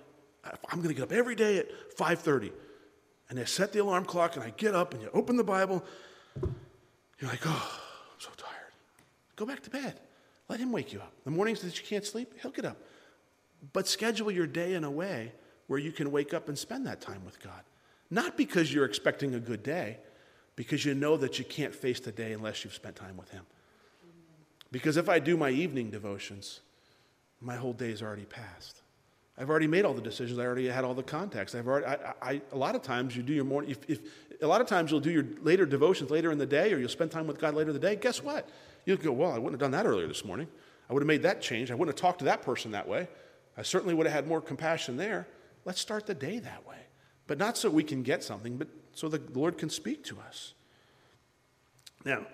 [0.70, 2.50] I'm going to get up every day at 5.30.
[3.30, 5.84] And I set the alarm clock and I get up and you open the Bible.
[7.20, 7.80] You're like, oh,
[8.12, 8.72] I'm so tired.
[9.36, 10.00] Go back to bed.
[10.48, 11.12] Let him wake you up.
[11.24, 12.78] The mornings that you can't sleep, he'll get up.
[13.72, 15.32] But schedule your day in a way
[15.66, 17.62] where you can wake up and spend that time with God.
[18.10, 19.98] Not because you're expecting a good day,
[20.56, 23.44] because you know that you can't face the day unless you've spent time with Him.
[24.72, 26.60] Because if I do my evening devotions,
[27.40, 28.82] my whole day's already passed.
[29.38, 30.38] I've already made all the decisions.
[30.38, 31.54] I already had all the contacts.
[31.54, 34.00] I've already, I, I, a lot of times you do your morning, if, if,
[34.42, 36.88] a lot of times you'll do your later devotions later in the day or you'll
[36.88, 37.94] spend time with God later in the day.
[37.94, 38.48] Guess what?
[38.84, 40.48] You'll go, well, I wouldn't have done that earlier this morning.
[40.90, 41.70] I would have made that change.
[41.70, 43.06] I wouldn't have talked to that person that way.
[43.58, 45.26] I certainly would have had more compassion there.
[45.64, 46.76] Let's start the day that way.
[47.26, 50.54] But not so we can get something, but so the Lord can speak to us.
[52.04, 52.24] Now,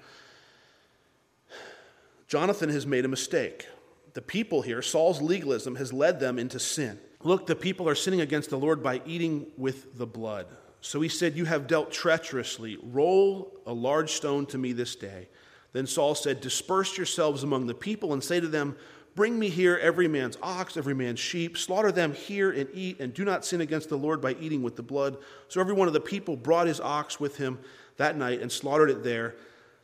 [2.28, 3.66] Jonathan has made a mistake.
[4.12, 7.00] The people here, Saul's legalism has led them into sin.
[7.22, 10.46] Look, the people are sinning against the Lord by eating with the blood.
[10.82, 12.76] So he said, You have dealt treacherously.
[12.82, 15.28] Roll a large stone to me this day.
[15.72, 18.76] Then Saul said, Disperse yourselves among the people and say to them,
[19.14, 23.14] Bring me here every man's ox, every man's sheep, slaughter them here and eat, and
[23.14, 25.18] do not sin against the Lord by eating with the blood.
[25.48, 27.60] So every one of the people brought his ox with him
[27.96, 29.36] that night and slaughtered it there.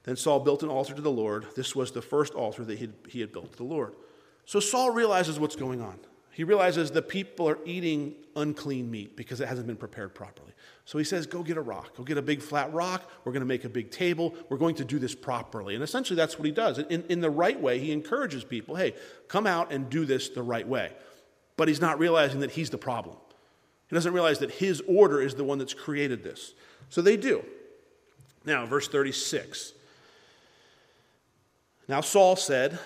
[0.03, 1.47] Then Saul built an altar to the Lord.
[1.55, 3.95] This was the first altar that he had, built to the Lord.
[4.47, 5.99] So Saul realizes what's going on.
[6.40, 10.53] He realizes the people are eating unclean meat because it hasn't been prepared properly.
[10.87, 11.94] So he says, Go get a rock.
[11.94, 13.11] Go get a big flat rock.
[13.26, 14.35] We're going to make a big table.
[14.48, 15.74] We're going to do this properly.
[15.74, 16.79] And essentially, that's what he does.
[16.79, 18.94] In, in the right way, he encourages people hey,
[19.29, 20.92] come out and do this the right way.
[21.59, 23.18] But he's not realizing that he's the problem.
[23.90, 26.55] He doesn't realize that his order is the one that's created this.
[26.88, 27.44] So they do.
[28.46, 29.74] Now, verse 36.
[31.87, 32.79] Now Saul said,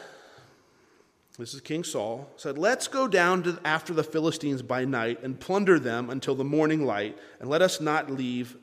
[1.38, 5.38] this is King Saul, said, Let's go down to, after the Philistines by night and
[5.38, 8.56] plunder them until the morning light, and let us not leave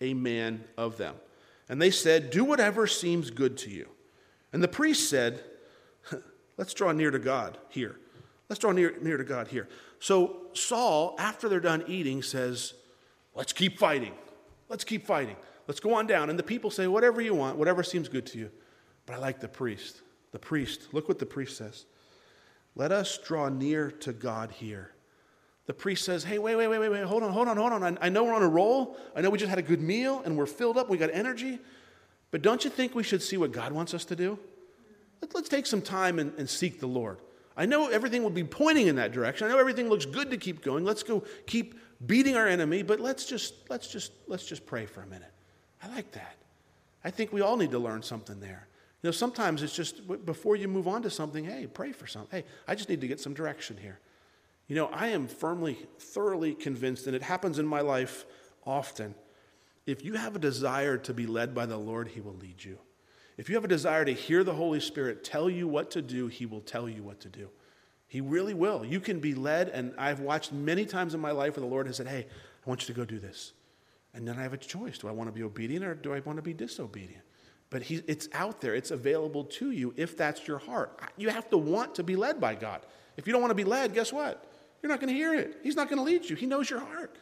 [0.00, 1.14] a man of them.
[1.68, 3.88] And they said, Do whatever seems good to you.
[4.52, 5.42] And the priest said,
[6.56, 7.96] Let's draw near to God here.
[8.48, 9.68] Let's draw near, near to God here.
[9.98, 12.72] So Saul, after they're done eating, says,
[13.34, 14.12] Let's keep fighting.
[14.70, 15.36] Let's keep fighting.
[15.68, 16.30] Let's go on down.
[16.30, 18.50] And the people say, Whatever you want, whatever seems good to you.
[19.04, 20.00] But I like the priest.
[20.32, 21.84] The priest, look what the priest says.
[22.74, 24.92] Let us draw near to God here.
[25.66, 27.84] The priest says, Hey, wait, wait, wait, wait, wait, hold on, hold on, hold on.
[27.84, 28.96] I, I know we're on a roll.
[29.14, 31.58] I know we just had a good meal and we're filled up, we got energy.
[32.30, 34.38] But don't you think we should see what God wants us to do?
[35.20, 37.18] Let, us take some time and, and seek the Lord.
[37.56, 39.46] I know everything will be pointing in that direction.
[39.46, 40.84] I know everything looks good to keep going.
[40.84, 45.02] Let's go keep beating our enemy, but let's just let's just let's just pray for
[45.02, 45.30] a minute.
[45.82, 46.36] I like that.
[47.04, 48.66] I think we all need to learn something there.
[49.02, 52.40] You know, sometimes it's just before you move on to something, hey, pray for something.
[52.40, 53.98] Hey, I just need to get some direction here.
[54.68, 58.24] You know, I am firmly, thoroughly convinced, and it happens in my life
[58.64, 59.16] often.
[59.86, 62.78] If you have a desire to be led by the Lord, He will lead you.
[63.36, 66.28] If you have a desire to hear the Holy Spirit tell you what to do,
[66.28, 67.48] He will tell you what to do.
[68.06, 68.84] He really will.
[68.84, 71.88] You can be led, and I've watched many times in my life where the Lord
[71.88, 72.26] has said, Hey,
[72.64, 73.52] I want you to go do this.
[74.14, 74.98] And then I have a choice.
[74.98, 77.24] Do I want to be obedient or do I want to be disobedient?
[77.72, 81.00] But he, it's out there, it's available to you if that's your heart.
[81.16, 82.84] You have to want to be led by God.
[83.16, 84.44] If you don't want to be led, guess what?
[84.82, 85.56] You're not going to hear it.
[85.62, 86.36] He's not going to lead you.
[86.36, 87.16] He knows your heart.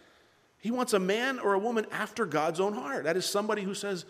[0.59, 3.05] He wants a man or a woman after God's own heart.
[3.05, 4.07] That is somebody who says,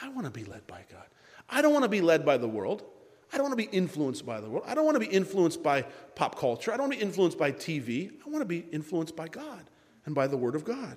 [0.00, 1.04] I want to be led by God.
[1.50, 2.84] I don't want to be led by the world.
[3.30, 4.64] I don't want to be influenced by the world.
[4.66, 5.82] I don't want to be influenced by
[6.14, 6.72] pop culture.
[6.72, 8.12] I don't want to be influenced by TV.
[8.26, 9.68] I want to be influenced by God
[10.06, 10.96] and by the Word of God.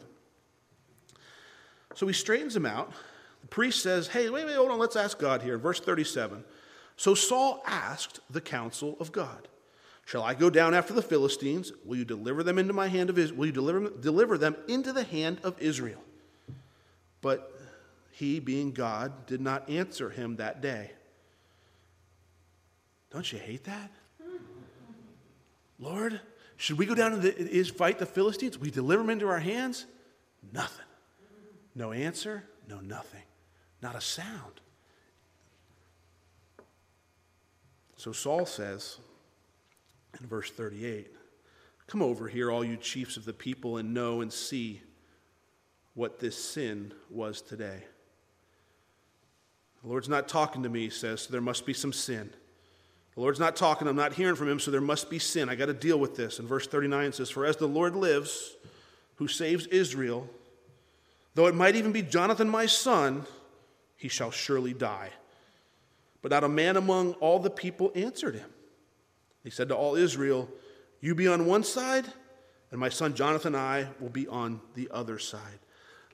[1.95, 2.93] So he straightens him out
[3.45, 5.60] the priest says, Hey, wait, wait, hold on, let's ask God here.
[5.60, 6.43] Verse 37.
[6.97, 9.47] So Saul asked the counsel of God,
[10.03, 11.71] Shall I go down after the Philistines?
[11.86, 13.38] Will you deliver them into my hand of Israel?
[13.38, 16.01] Will you deliver, deliver them into the hand of Israel?
[17.21, 17.55] But
[18.10, 20.89] he, being God, did not answer him that day.
[23.12, 23.91] Don't you hate that?
[25.77, 26.19] Lord,
[26.58, 28.58] should we go down and fight the Philistines?
[28.58, 29.86] We deliver them into our hands?
[30.51, 30.86] Nothing.
[31.75, 33.21] No answer, no nothing.
[33.86, 34.62] Not a sound.
[37.98, 38.98] So Saul says
[40.19, 41.12] in verse 38
[41.86, 44.82] Come over here, all you chiefs of the people, and know and see
[45.93, 47.84] what this sin was today.
[49.84, 52.32] The Lord's not talking to me, he says, so there must be some sin.
[53.13, 55.48] The Lord's not talking, I'm not hearing from him, so there must be sin.
[55.48, 56.39] I got to deal with this.
[56.39, 58.56] And verse 39 says, For as the Lord lives,
[59.17, 60.28] who saves Israel,
[61.36, 63.28] though it might even be Jonathan my son,
[63.95, 65.10] he shall surely die.
[66.21, 68.49] But not a man among all the people answered him.
[69.43, 70.49] He said to all Israel,
[70.99, 72.05] You be on one side,
[72.71, 75.60] and my son Jonathan and I will be on the other side.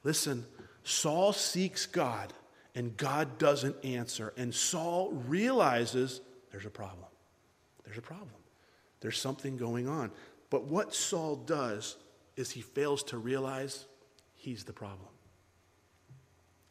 [0.03, 0.45] Listen,
[0.83, 2.33] Saul seeks God,
[2.75, 4.33] and God doesn't answer.
[4.35, 7.07] And Saul realizes there's a problem.
[7.85, 8.29] There's a problem.
[8.99, 10.11] There's something going on.
[10.49, 11.97] But what Saul does
[12.35, 13.85] is he fails to realize
[14.35, 15.10] he's the problem.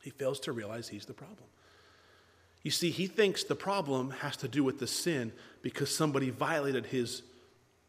[0.02, 1.48] He fails to realize he's the problem.
[2.62, 5.32] You see, he thinks the problem has to do with the sin
[5.62, 7.22] because somebody violated his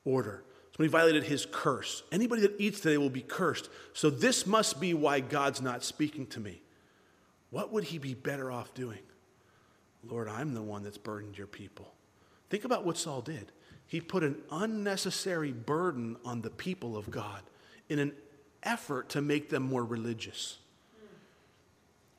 [0.05, 0.43] order.
[0.71, 2.03] Somebody violated his curse.
[2.11, 3.69] Anybody that eats today will be cursed.
[3.93, 6.61] So this must be why God's not speaking to me.
[7.49, 8.99] What would he be better off doing?
[10.03, 11.93] Lord, I'm the one that's burdened your people.
[12.49, 13.51] Think about what Saul did.
[13.87, 17.41] He put an unnecessary burden on the people of God
[17.89, 18.13] in an
[18.63, 20.57] effort to make them more religious.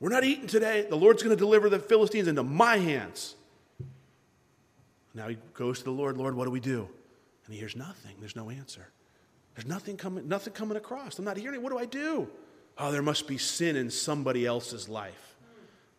[0.03, 0.85] We're not eating today.
[0.89, 3.35] The Lord's going to deliver the Philistines into my hands.
[5.13, 6.89] Now he goes to the Lord, Lord, what do we do?
[7.45, 8.17] And he hears nothing.
[8.19, 8.89] There's no answer.
[9.55, 11.17] There's nothing coming, nothing coming across.
[11.19, 11.55] I'm not hearing.
[11.55, 11.61] It.
[11.61, 12.27] What do I do?
[12.77, 15.37] Oh, there must be sin in somebody else's life.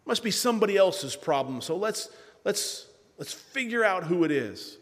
[0.05, 1.63] Must be somebody else's problem.
[1.63, 2.11] So let's
[2.45, 4.77] let's let's figure out who it is.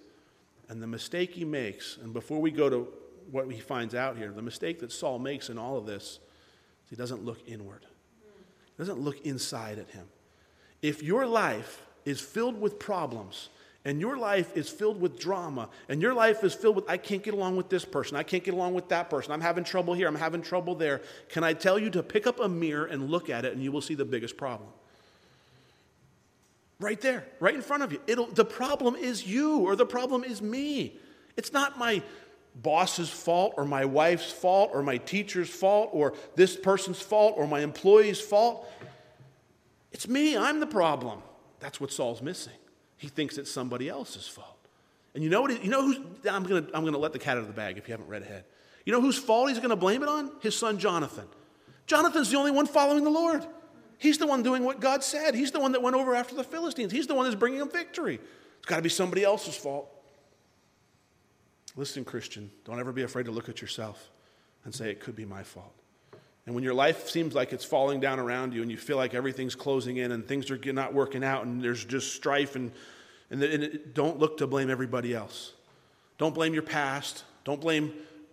[0.69, 2.89] And the mistake he makes, and before we go to
[3.31, 6.19] what he finds out here, the mistake that Saul makes in all of this
[6.83, 7.87] is he doesn't look inward
[8.83, 10.07] doesn't look inside at him.
[10.83, 13.49] If your life is filled with problems
[13.85, 17.23] and your life is filled with drama, and your life is filled with, I can't
[17.23, 19.93] get along with this person, I can't get along with that person, I'm having trouble
[19.93, 23.11] here, I'm having trouble there, can I tell you to pick up a mirror and
[23.11, 24.69] look at it, and you will see the biggest problem?
[26.79, 28.01] Right there, right in front of you.
[28.07, 30.97] It'll, the problem is you, or the problem is me.
[31.37, 32.03] It's not my
[32.55, 37.47] boss's fault, or my wife's fault, or my teacher's fault, or this person's fault, or
[37.47, 38.69] my employee's fault.
[39.93, 41.23] It's me, I'm the problem.
[41.61, 42.53] That's what Saul's missing.
[42.97, 44.59] He thinks it's somebody else's fault.
[45.15, 45.63] And you know what?
[45.63, 45.99] you know who's,
[46.31, 47.93] I'm going to I'm going to let the cat out of the bag if you
[47.93, 48.45] haven't read ahead.
[48.87, 50.33] You know whose fault he's going to blame it on?
[50.41, 51.27] His son Jonathan.
[51.87, 53.47] Jonathan's the only one following the Lord.
[53.99, 55.35] He's the one doing what God said.
[55.35, 56.91] He's the one that went over after the Philistines.
[56.91, 58.19] He's the one that's bringing them victory.
[58.59, 59.89] It's got to be somebody else's fault.
[61.77, 64.11] Listen, Christian, don't ever be afraid to look at yourself
[64.65, 65.73] and say, it could be my fault.
[66.47, 69.15] And when your life seems like it's falling down around you and you feel like
[69.15, 72.73] everything's closing in and things are not working out and there's just strife and,
[73.31, 75.53] and, and don't look to blame everybody else.
[76.19, 77.25] Don't blame your past.
[77.45, 77.93] Don't blame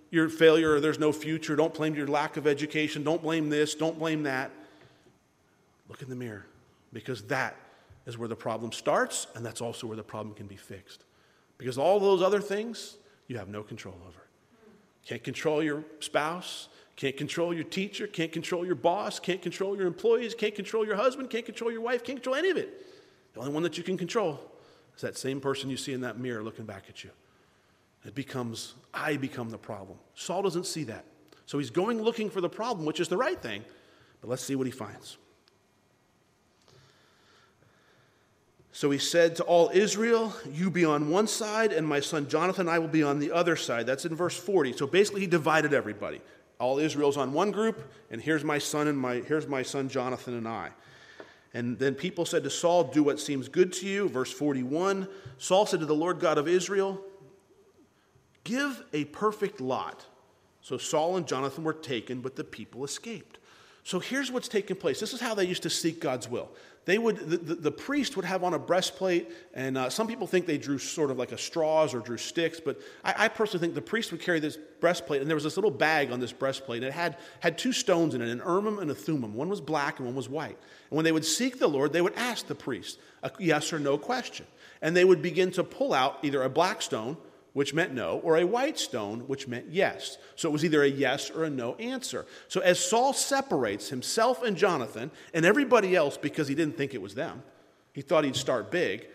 [0.10, 1.56] your failure or there's no future.
[1.56, 3.04] Don't blame your lack of education.
[3.04, 3.76] Don't blame this.
[3.76, 4.52] Don't blame that.
[5.88, 6.46] Look in the mirror
[6.94, 7.56] because that
[8.08, 11.04] is where the problem starts and that's also where the problem can be fixed.
[11.60, 12.98] Because all those other things
[13.30, 14.20] you have no control over.
[15.06, 19.88] Can't control your spouse, can't control your teacher, can't control your boss, can't control your
[19.88, 22.86] employees, can't control your husband, can't control your wife, can't control any of it.
[23.34, 24.40] The only one that you can control
[24.96, 27.12] is that same person you see in that mirror looking back at you.
[28.04, 29.98] It becomes, I become the problem.
[30.16, 31.06] Saul doesn't see that.
[31.46, 33.64] So he's going looking for the problem, which is the right thing.
[34.22, 35.18] But let's see what he finds.
[38.80, 42.62] So he said to all Israel, You be on one side, and my son Jonathan
[42.62, 43.86] and I will be on the other side.
[43.86, 44.72] That's in verse 40.
[44.72, 46.22] So basically, he divided everybody
[46.60, 50.34] all Israel's on one group, and here's my son and my here's my son Jonathan
[50.34, 50.70] and I.
[51.54, 54.08] And then people said to Saul, Do what seems good to you.
[54.08, 57.02] Verse 41 Saul said to the Lord God of Israel,
[58.46, 60.06] Give a perfect lot.
[60.62, 63.39] So Saul and Jonathan were taken, but the people escaped.
[63.90, 65.00] So here's what's taking place.
[65.00, 66.52] This is how they used to seek God's will.
[66.86, 70.28] They would the, the, the, priest would have on a breastplate and uh, some people
[70.28, 73.66] think they drew sort of like a straws or drew sticks but I, I, personally
[73.66, 76.32] think the priest would carry this breastplate and there was this little bag on this
[76.32, 76.84] breastplate.
[76.84, 79.60] And it had, had two stones in it an urim and a thummim one was
[79.60, 80.58] black and one was white.
[80.92, 83.80] And when they would seek the lord they would ask the priest a yes or
[83.80, 84.46] no question.
[84.84, 87.18] And they would begin to pull out either a black stone
[87.54, 90.18] which meant no, or a white stone, which meant yes.
[90.36, 92.26] So it was either a yes or a no answer.
[92.48, 97.02] So as Saul separates himself and Jonathan and everybody else because he didn't think it
[97.02, 97.44] was them,
[97.94, 99.08] he thought he'd start big,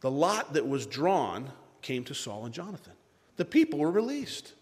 [0.00, 1.50] the lot that was drawn
[1.82, 2.92] came to Saul and Jonathan.
[3.36, 4.52] The people were released.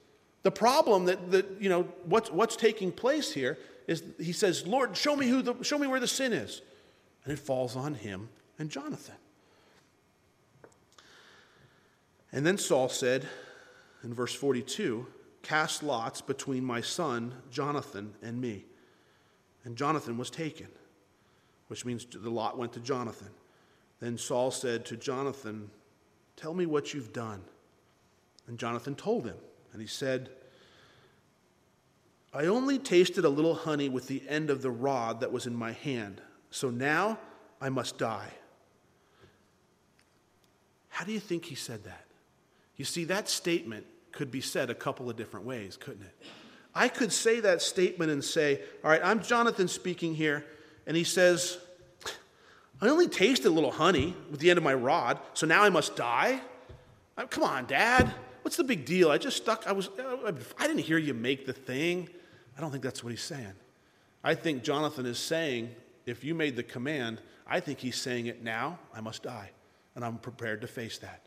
[0.42, 4.96] The problem that, that you know, what's, what's taking place here is he says, Lord,
[4.96, 6.62] show me, who the, show me where the sin is.
[7.24, 9.16] And it falls on him and Jonathan.
[12.36, 13.26] And then Saul said
[14.04, 15.06] in verse 42
[15.42, 18.66] Cast lots between my son Jonathan and me.
[19.64, 20.66] And Jonathan was taken,
[21.68, 23.30] which means the lot went to Jonathan.
[24.00, 25.70] Then Saul said to Jonathan,
[26.36, 27.40] Tell me what you've done.
[28.46, 29.36] And Jonathan told him,
[29.72, 30.28] and he said,
[32.34, 35.54] I only tasted a little honey with the end of the rod that was in
[35.54, 36.20] my hand,
[36.50, 37.18] so now
[37.62, 38.28] I must die.
[40.90, 42.05] How do you think he said that?
[42.76, 46.26] You see, that statement could be said a couple of different ways, couldn't it?
[46.74, 50.44] I could say that statement and say, All right, I'm Jonathan speaking here,
[50.86, 51.58] and he says,
[52.80, 55.70] I only tasted a little honey with the end of my rod, so now I
[55.70, 56.40] must die?
[57.16, 58.12] Uh, come on, Dad.
[58.42, 59.10] What's the big deal?
[59.10, 62.08] I just stuck, I was, uh, I didn't hear you make the thing.
[62.56, 63.54] I don't think that's what he's saying.
[64.22, 68.42] I think Jonathan is saying, if you made the command, I think he's saying it
[68.42, 69.50] now, I must die.
[69.94, 71.25] And I'm prepared to face that.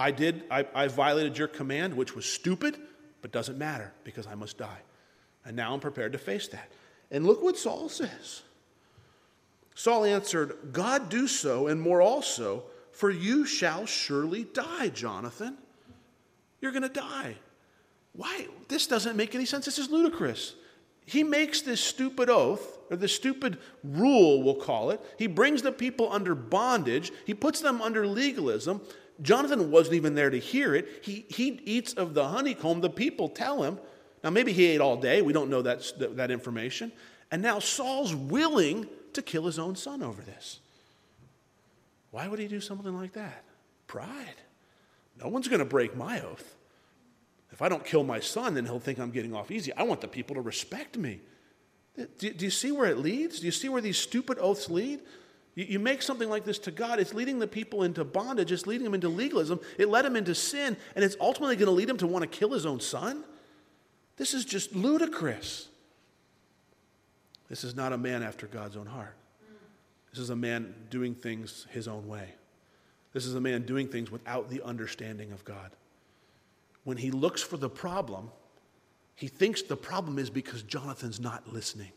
[0.00, 2.78] I did, I, I violated your command, which was stupid,
[3.20, 4.78] but doesn't matter because I must die.
[5.44, 6.72] And now I'm prepared to face that.
[7.10, 8.40] And look what Saul says.
[9.74, 15.58] Saul answered, God do so, and more also, for you shall surely die, Jonathan.
[16.62, 17.36] You're going to die.
[18.14, 18.46] Why?
[18.68, 19.66] This doesn't make any sense.
[19.66, 20.54] This is ludicrous.
[21.04, 25.00] He makes this stupid oath, or this stupid rule, we'll call it.
[25.18, 27.12] He brings the people under bondage.
[27.26, 28.80] He puts them under legalism.
[29.22, 30.88] Jonathan wasn't even there to hear it.
[31.02, 32.80] He, he eats of the honeycomb.
[32.80, 33.78] The people tell him.
[34.22, 35.22] Now, maybe he ate all day.
[35.22, 36.92] We don't know that, that information.
[37.30, 40.60] And now Saul's willing to kill his own son over this.
[42.10, 43.44] Why would he do something like that?
[43.86, 44.36] Pride.
[45.22, 46.56] No one's going to break my oath.
[47.52, 49.72] If I don't kill my son, then he'll think I'm getting off easy.
[49.72, 51.20] I want the people to respect me.
[51.96, 53.40] Do, do you see where it leads?
[53.40, 55.00] Do you see where these stupid oaths lead?
[55.68, 58.84] You, make something like this to God, it's leading the people into bondage, it's leading
[58.84, 61.96] them into legalism, it led him into sin, and it's ultimately going to lead him
[61.98, 63.24] to want to kill his own son?
[64.16, 65.68] This is just ludicrous.
[67.48, 69.14] This is not a man after God's own heart.
[70.10, 72.34] This is a man doing things his own way.
[73.12, 75.72] This is a man doing things without the understanding of God.
[76.84, 78.30] When he looks for the problem,
[79.14, 81.92] he thinks the problem is because Jonathan's not listening.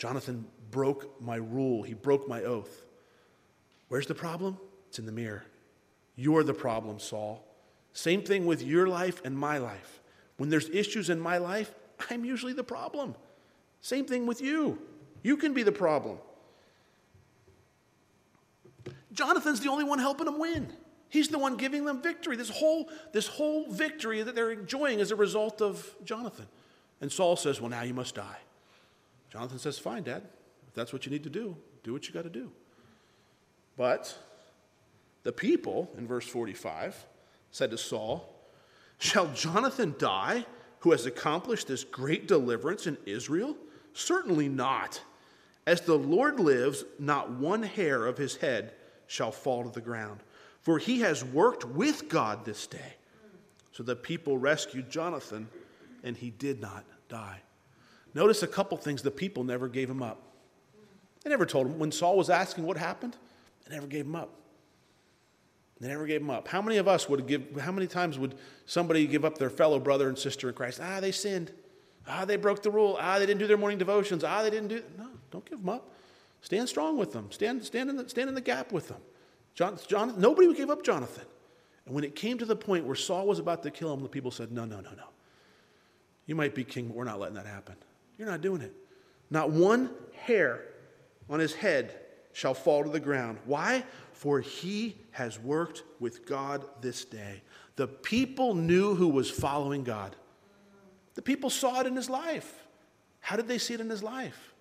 [0.00, 2.86] Jonathan broke my rule, he broke my oath.
[3.88, 4.56] Where's the problem?
[4.88, 5.44] It's in the mirror.
[6.16, 7.46] You're the problem, Saul.
[7.92, 10.00] Same thing with your life and my life.
[10.38, 11.74] When there's issues in my life,
[12.08, 13.14] I'm usually the problem.
[13.82, 14.78] Same thing with you.
[15.22, 16.16] You can be the problem.
[19.12, 20.72] Jonathan's the only one helping them win.
[21.10, 22.36] He's the one giving them victory.
[22.36, 26.46] This whole, this whole victory that they're enjoying is a result of Jonathan.
[27.02, 28.38] And Saul says, Well, now you must die.
[29.30, 30.22] Jonathan says, Fine, Dad.
[30.68, 32.50] If that's what you need to do, do what you got to do.
[33.76, 34.16] But
[35.22, 37.06] the people, in verse 45,
[37.50, 38.28] said to Saul,
[38.98, 40.44] Shall Jonathan die,
[40.80, 43.56] who has accomplished this great deliverance in Israel?
[43.92, 45.00] Certainly not.
[45.66, 48.72] As the Lord lives, not one hair of his head
[49.06, 50.20] shall fall to the ground.
[50.62, 52.94] For he has worked with God this day.
[53.72, 55.48] So the people rescued Jonathan,
[56.02, 57.40] and he did not die.
[58.14, 60.20] Notice a couple things the people never gave him up.
[61.22, 61.78] They never told him.
[61.78, 63.16] When Saul was asking what happened,
[63.66, 64.30] they never gave him up.
[65.80, 66.48] They never gave him up.
[66.48, 68.34] How many of us would give, how many times would
[68.66, 70.80] somebody give up their fellow brother and sister in Christ?
[70.82, 71.52] Ah, they sinned.
[72.06, 72.98] Ah, they broke the rule.
[73.00, 74.22] Ah, they didn't do their morning devotions.
[74.22, 74.82] Ah, they didn't do.
[74.98, 75.90] No, don't give them up.
[76.42, 77.28] Stand strong with them.
[77.30, 79.00] Stand, stand, in, the, stand in the gap with them.
[79.54, 81.24] John, John, nobody gave up Jonathan.
[81.86, 84.08] And when it came to the point where Saul was about to kill him, the
[84.08, 85.04] people said, No, no, no, no.
[86.26, 87.76] You might be king, but we're not letting that happen.
[88.20, 88.74] You're not doing it.
[89.30, 90.60] Not one hair
[91.30, 91.98] on his head
[92.34, 93.38] shall fall to the ground.
[93.46, 93.82] Why?
[94.12, 97.40] For he has worked with God this day.
[97.76, 100.16] The people knew who was following God.
[101.14, 102.62] The people saw it in his life.
[103.20, 104.52] How did they see it in his life?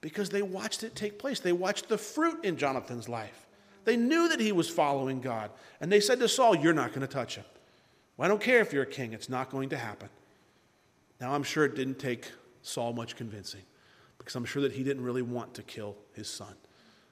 [0.00, 1.38] Because they watched it take place.
[1.38, 3.46] They watched the fruit in Jonathan's life.
[3.84, 5.52] They knew that he was following God.
[5.80, 7.44] And they said to Saul, You're not going to touch him.
[8.16, 10.08] Well, I don't care if you're a king, it's not going to happen.
[11.20, 12.32] Now, I'm sure it didn't take
[12.62, 13.62] Saul much convincing
[14.18, 16.54] because I'm sure that he didn't really want to kill his son.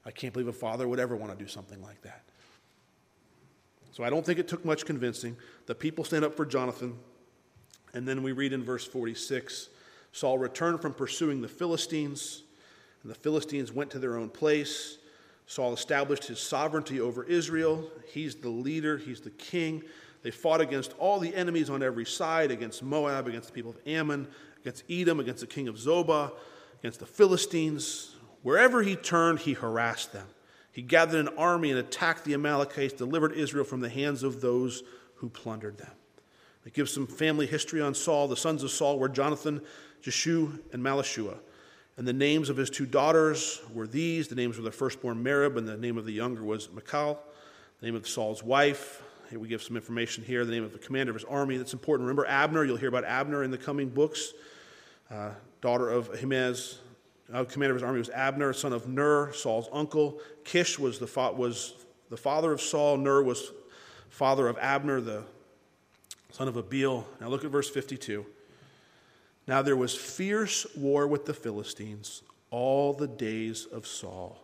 [0.05, 2.23] I can't believe a father would ever want to do something like that.
[3.93, 5.37] So I don't think it took much convincing.
[5.67, 6.99] The people stand up for Jonathan.
[7.95, 9.71] And then we read in verse 46
[10.13, 12.43] Saul returned from pursuing the Philistines,
[13.03, 14.99] and the Philistines went to their own place.
[15.47, 17.91] Saul established his sovereignty over Israel.
[18.13, 19.83] He's the leader, he's the king.
[20.23, 23.79] They fought against all the enemies on every side against Moab, against the people of
[23.87, 24.27] Ammon,
[24.67, 26.33] against Edom, against the king of Zobah,
[26.81, 28.17] against the Philistines.
[28.43, 30.27] Wherever he turned, he harassed them.
[30.73, 34.83] He gathered an army and attacked the Amalekites, delivered Israel from the hands of those
[35.15, 35.93] who plundered them.
[36.65, 38.27] It gives some family history on Saul.
[38.27, 39.63] The sons of Saul were Jonathan,
[40.03, 41.39] Jeshu, and Malishua.
[41.97, 44.27] And the names of his two daughters were these.
[44.27, 47.23] The names were the firstborn Merab, and the name of the younger was Michal.
[47.81, 49.01] The name of Saul's wife.
[49.31, 50.45] Here we give some information here.
[50.45, 51.57] The name of the commander of his army.
[51.57, 52.07] That's important.
[52.07, 52.65] Remember Abner.
[52.65, 54.33] You'll hear about Abner in the coming books.
[55.11, 55.31] Uh,
[55.61, 56.79] daughter of Ahimaaz.
[57.33, 60.21] Uh, commander of his army was Abner, son of Ner, Saul's uncle.
[60.45, 61.75] Kish was the, fa- was
[62.09, 62.97] the father of Saul.
[62.97, 63.51] Ner was
[64.11, 65.25] father of Abner, the
[66.31, 67.05] son of Abiel.
[67.21, 68.25] Now look at verse 52.
[69.49, 74.41] Now there was fierce war with the Philistines all the days of Saul.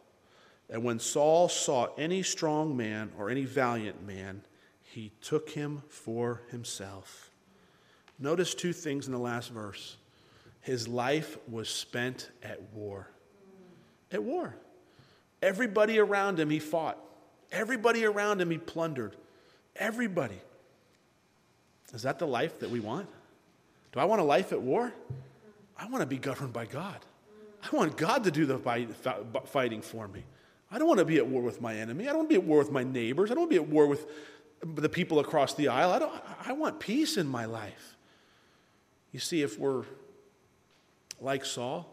[0.71, 4.43] And when Saul saw any strong man or any valiant man,
[4.83, 7.31] he took him for himself.
[8.19, 9.97] Notice two things in the last verse.
[10.63, 13.09] His life was spent at war.
[14.11, 14.55] At war.
[15.43, 16.99] Everybody around him he fought.
[17.51, 19.17] Everybody around him he plundered.
[19.77, 20.41] Everybody.
[21.93, 23.09] Is that the life that we want?
[23.93, 24.93] Do I want a life at war?
[25.77, 26.99] I want to be governed by God.
[27.63, 30.25] I want God to do the fighting for me.
[30.71, 32.05] I don't want to be at war with my enemy.
[32.05, 33.31] I don't want to be at war with my neighbors.
[33.31, 34.07] I don't want to be at war with
[34.65, 35.91] the people across the aisle.
[35.91, 36.13] I, don't,
[36.47, 37.97] I want peace in my life.
[39.11, 39.85] You see, if we're
[41.23, 41.89] like Saul,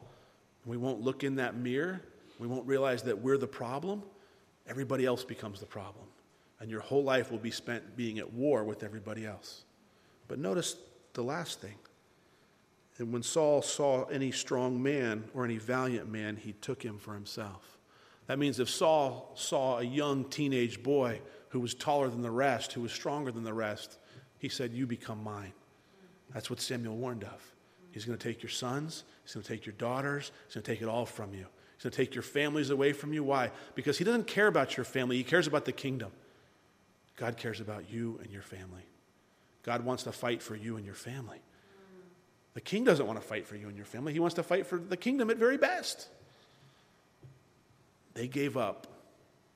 [0.66, 2.02] we won't look in that mirror,
[2.40, 4.04] we won't realize that we're the problem,
[4.68, 6.06] everybody else becomes the problem.
[6.60, 9.64] And your whole life will be spent being at war with everybody else.
[10.28, 10.76] But notice
[11.14, 11.76] the last thing
[13.00, 17.14] and when Saul saw any strong man or any valiant man, he took him for
[17.14, 17.78] himself.
[18.28, 22.74] That means if Saul saw a young teenage boy who was taller than the rest,
[22.74, 23.98] who was stronger than the rest,
[24.38, 25.54] he said, You become mine.
[26.34, 27.42] That's what Samuel warned of.
[27.92, 30.72] He's going to take your sons, he's going to take your daughters, he's going to
[30.72, 31.46] take it all from you.
[31.76, 33.24] He's going to take your families away from you.
[33.24, 33.52] Why?
[33.74, 36.12] Because He doesn't care about your family, He cares about the kingdom.
[37.16, 38.84] God cares about you and your family.
[39.64, 41.40] God wants to fight for you and your family.
[42.54, 44.68] The king doesn't want to fight for you and your family, he wants to fight
[44.68, 46.08] for the kingdom at very best.
[48.14, 48.88] They gave up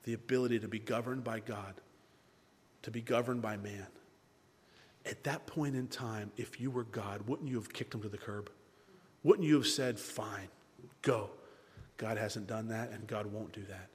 [0.03, 1.73] the ability to be governed by God,
[2.83, 3.87] to be governed by man.
[5.05, 8.09] At that point in time, if you were God, wouldn't you have kicked them to
[8.09, 8.49] the curb?
[9.23, 10.47] Wouldn't you have said, Fine,
[11.01, 11.29] go?
[11.97, 13.89] God hasn't done that, and God won't do that.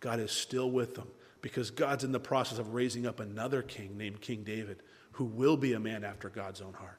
[0.00, 1.08] God is still with them
[1.42, 4.82] because God's in the process of raising up another king named King David
[5.12, 6.98] who will be a man after God's own heart.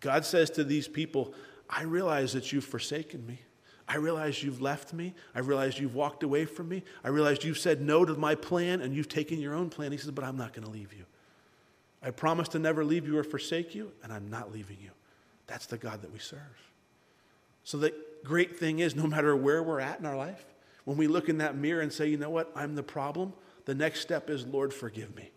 [0.00, 1.34] God says to these people,
[1.68, 3.40] I realize that you've forsaken me.
[3.86, 5.14] I realize you've left me.
[5.34, 6.82] I realize you've walked away from me.
[7.02, 9.92] I realize you've said no to my plan and you've taken your own plan.
[9.92, 11.04] He says, But I'm not going to leave you.
[12.02, 14.90] I promise to never leave you or forsake you, and I'm not leaving you.
[15.46, 16.40] That's the God that we serve.
[17.64, 17.92] So the
[18.24, 20.44] great thing is, no matter where we're at in our life,
[20.84, 23.32] when we look in that mirror and say, you know what, I'm the problem,
[23.64, 25.30] the next step is, Lord, forgive me.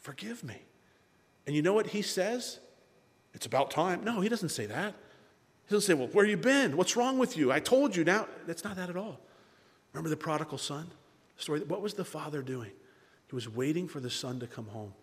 [0.00, 0.62] Forgive me.
[1.46, 2.58] And you know what he says?
[3.34, 4.02] It's about time.
[4.04, 4.94] No, he doesn't say that.
[5.68, 6.76] He doesn't say, Well, where have you been?
[6.76, 7.52] What's wrong with you?
[7.52, 8.26] I told you now.
[8.46, 9.20] That's not that at all.
[9.92, 10.90] Remember the prodigal son?
[11.36, 11.60] Story.
[11.60, 12.72] What was the father doing?
[13.28, 14.94] He was waiting for the son to come home.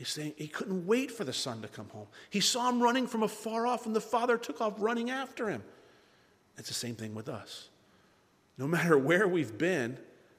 [0.00, 2.06] He's saying he couldn't wait for the son to come home.
[2.30, 5.62] He saw him running from afar off, and the father took off running after him.
[6.56, 7.68] It's the same thing with us.
[8.56, 9.98] No matter where we've been,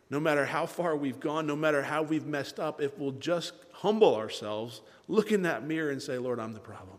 [0.09, 3.53] no matter how far we've gone, no matter how we've messed up, if we'll just
[3.71, 6.97] humble ourselves, look in that mirror and say, Lord, I'm the problem.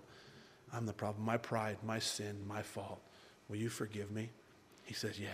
[0.73, 1.25] I'm the problem.
[1.25, 3.03] My pride, my sin, my fault.
[3.49, 4.31] Will you forgive me?
[4.85, 5.31] He says, Yeah,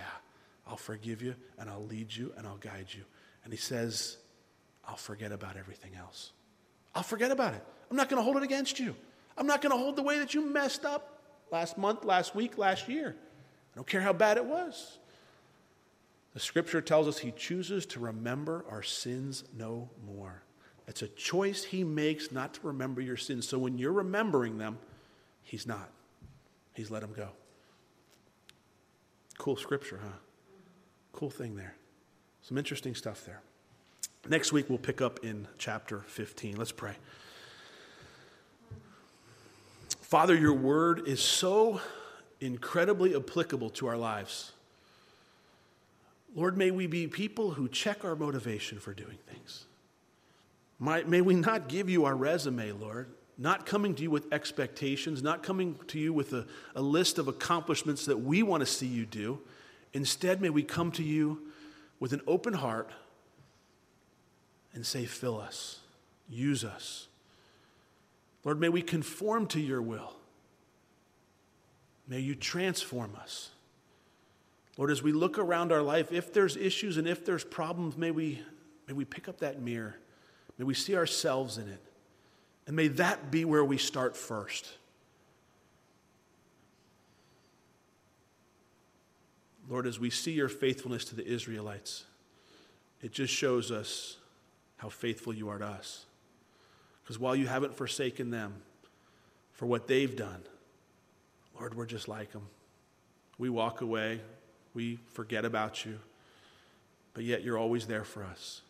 [0.67, 3.03] I'll forgive you and I'll lead you and I'll guide you.
[3.45, 4.17] And he says,
[4.87, 6.33] I'll forget about everything else.
[6.99, 7.65] I'll forget about it.
[7.93, 8.97] I'm not going to hold it against you.
[9.37, 11.23] I'm not going to hold the way that you messed up
[11.53, 13.15] last month, last week, last year.
[13.73, 14.99] I don't care how bad it was.
[16.35, 20.43] The scripture tells us he chooses to remember our sins no more.
[20.89, 23.47] It's a choice he makes not to remember your sins.
[23.47, 24.77] So when you're remembering them,
[25.45, 25.91] he's not.
[26.75, 27.29] He's let them go.
[29.39, 30.19] Cool scripture, huh?
[31.13, 31.77] Cool thing there.
[32.43, 33.41] Some interesting stuff there.
[34.29, 36.57] Next week, we'll pick up in chapter 15.
[36.57, 36.93] Let's pray.
[40.03, 41.81] Father, your word is so
[42.39, 44.53] incredibly applicable to our lives.
[46.35, 49.65] Lord, may we be people who check our motivation for doing things.
[50.79, 53.09] May we not give you our resume, Lord,
[53.39, 57.29] not coming to you with expectations, not coming to you with a, a list of
[57.29, 59.41] accomplishments that we want to see you do.
[59.95, 61.51] Instead, may we come to you
[61.99, 62.91] with an open heart
[64.79, 65.81] and say, Fill us,
[66.29, 67.09] use us.
[68.45, 70.15] Lord, may we conform to your will.
[72.07, 73.51] May you transform us.
[74.77, 78.13] Lord, as we look around our life, if there's issues and if there's problems, may
[78.13, 78.41] we,
[78.87, 79.97] may we pick up that mirror.
[80.59, 81.83] May we see ourselves in it.
[82.69, 84.69] And may that be where we start first.
[89.69, 92.05] Lord, as we see your faithfulness to the Israelites,
[93.03, 94.19] it just shows us
[94.79, 96.07] how faithful you are to us.
[97.03, 98.55] Because while you haven't forsaken them
[99.53, 100.43] for what they've done,
[101.59, 102.47] Lord, we're just like them.
[103.39, 104.21] We walk away,
[104.75, 105.99] we forget about you,
[107.15, 108.63] but yet you're always there for us.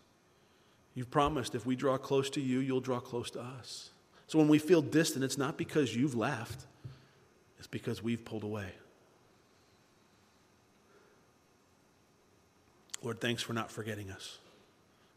[0.94, 3.90] You've promised if we draw close to you, you'll draw close to us.
[4.26, 6.66] So when we feel distant, it's not because you've left,
[7.58, 8.70] it's because we've pulled away.
[13.02, 14.38] Lord, thanks for not forgetting us.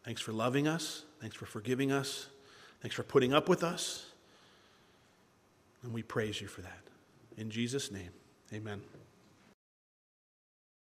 [0.03, 1.03] Thanks for loving us.
[1.19, 2.27] Thanks for forgiving us.
[2.81, 4.05] Thanks for putting up with us.
[5.83, 6.79] And we praise you for that.
[7.37, 8.11] In Jesus' name,
[8.53, 8.81] amen.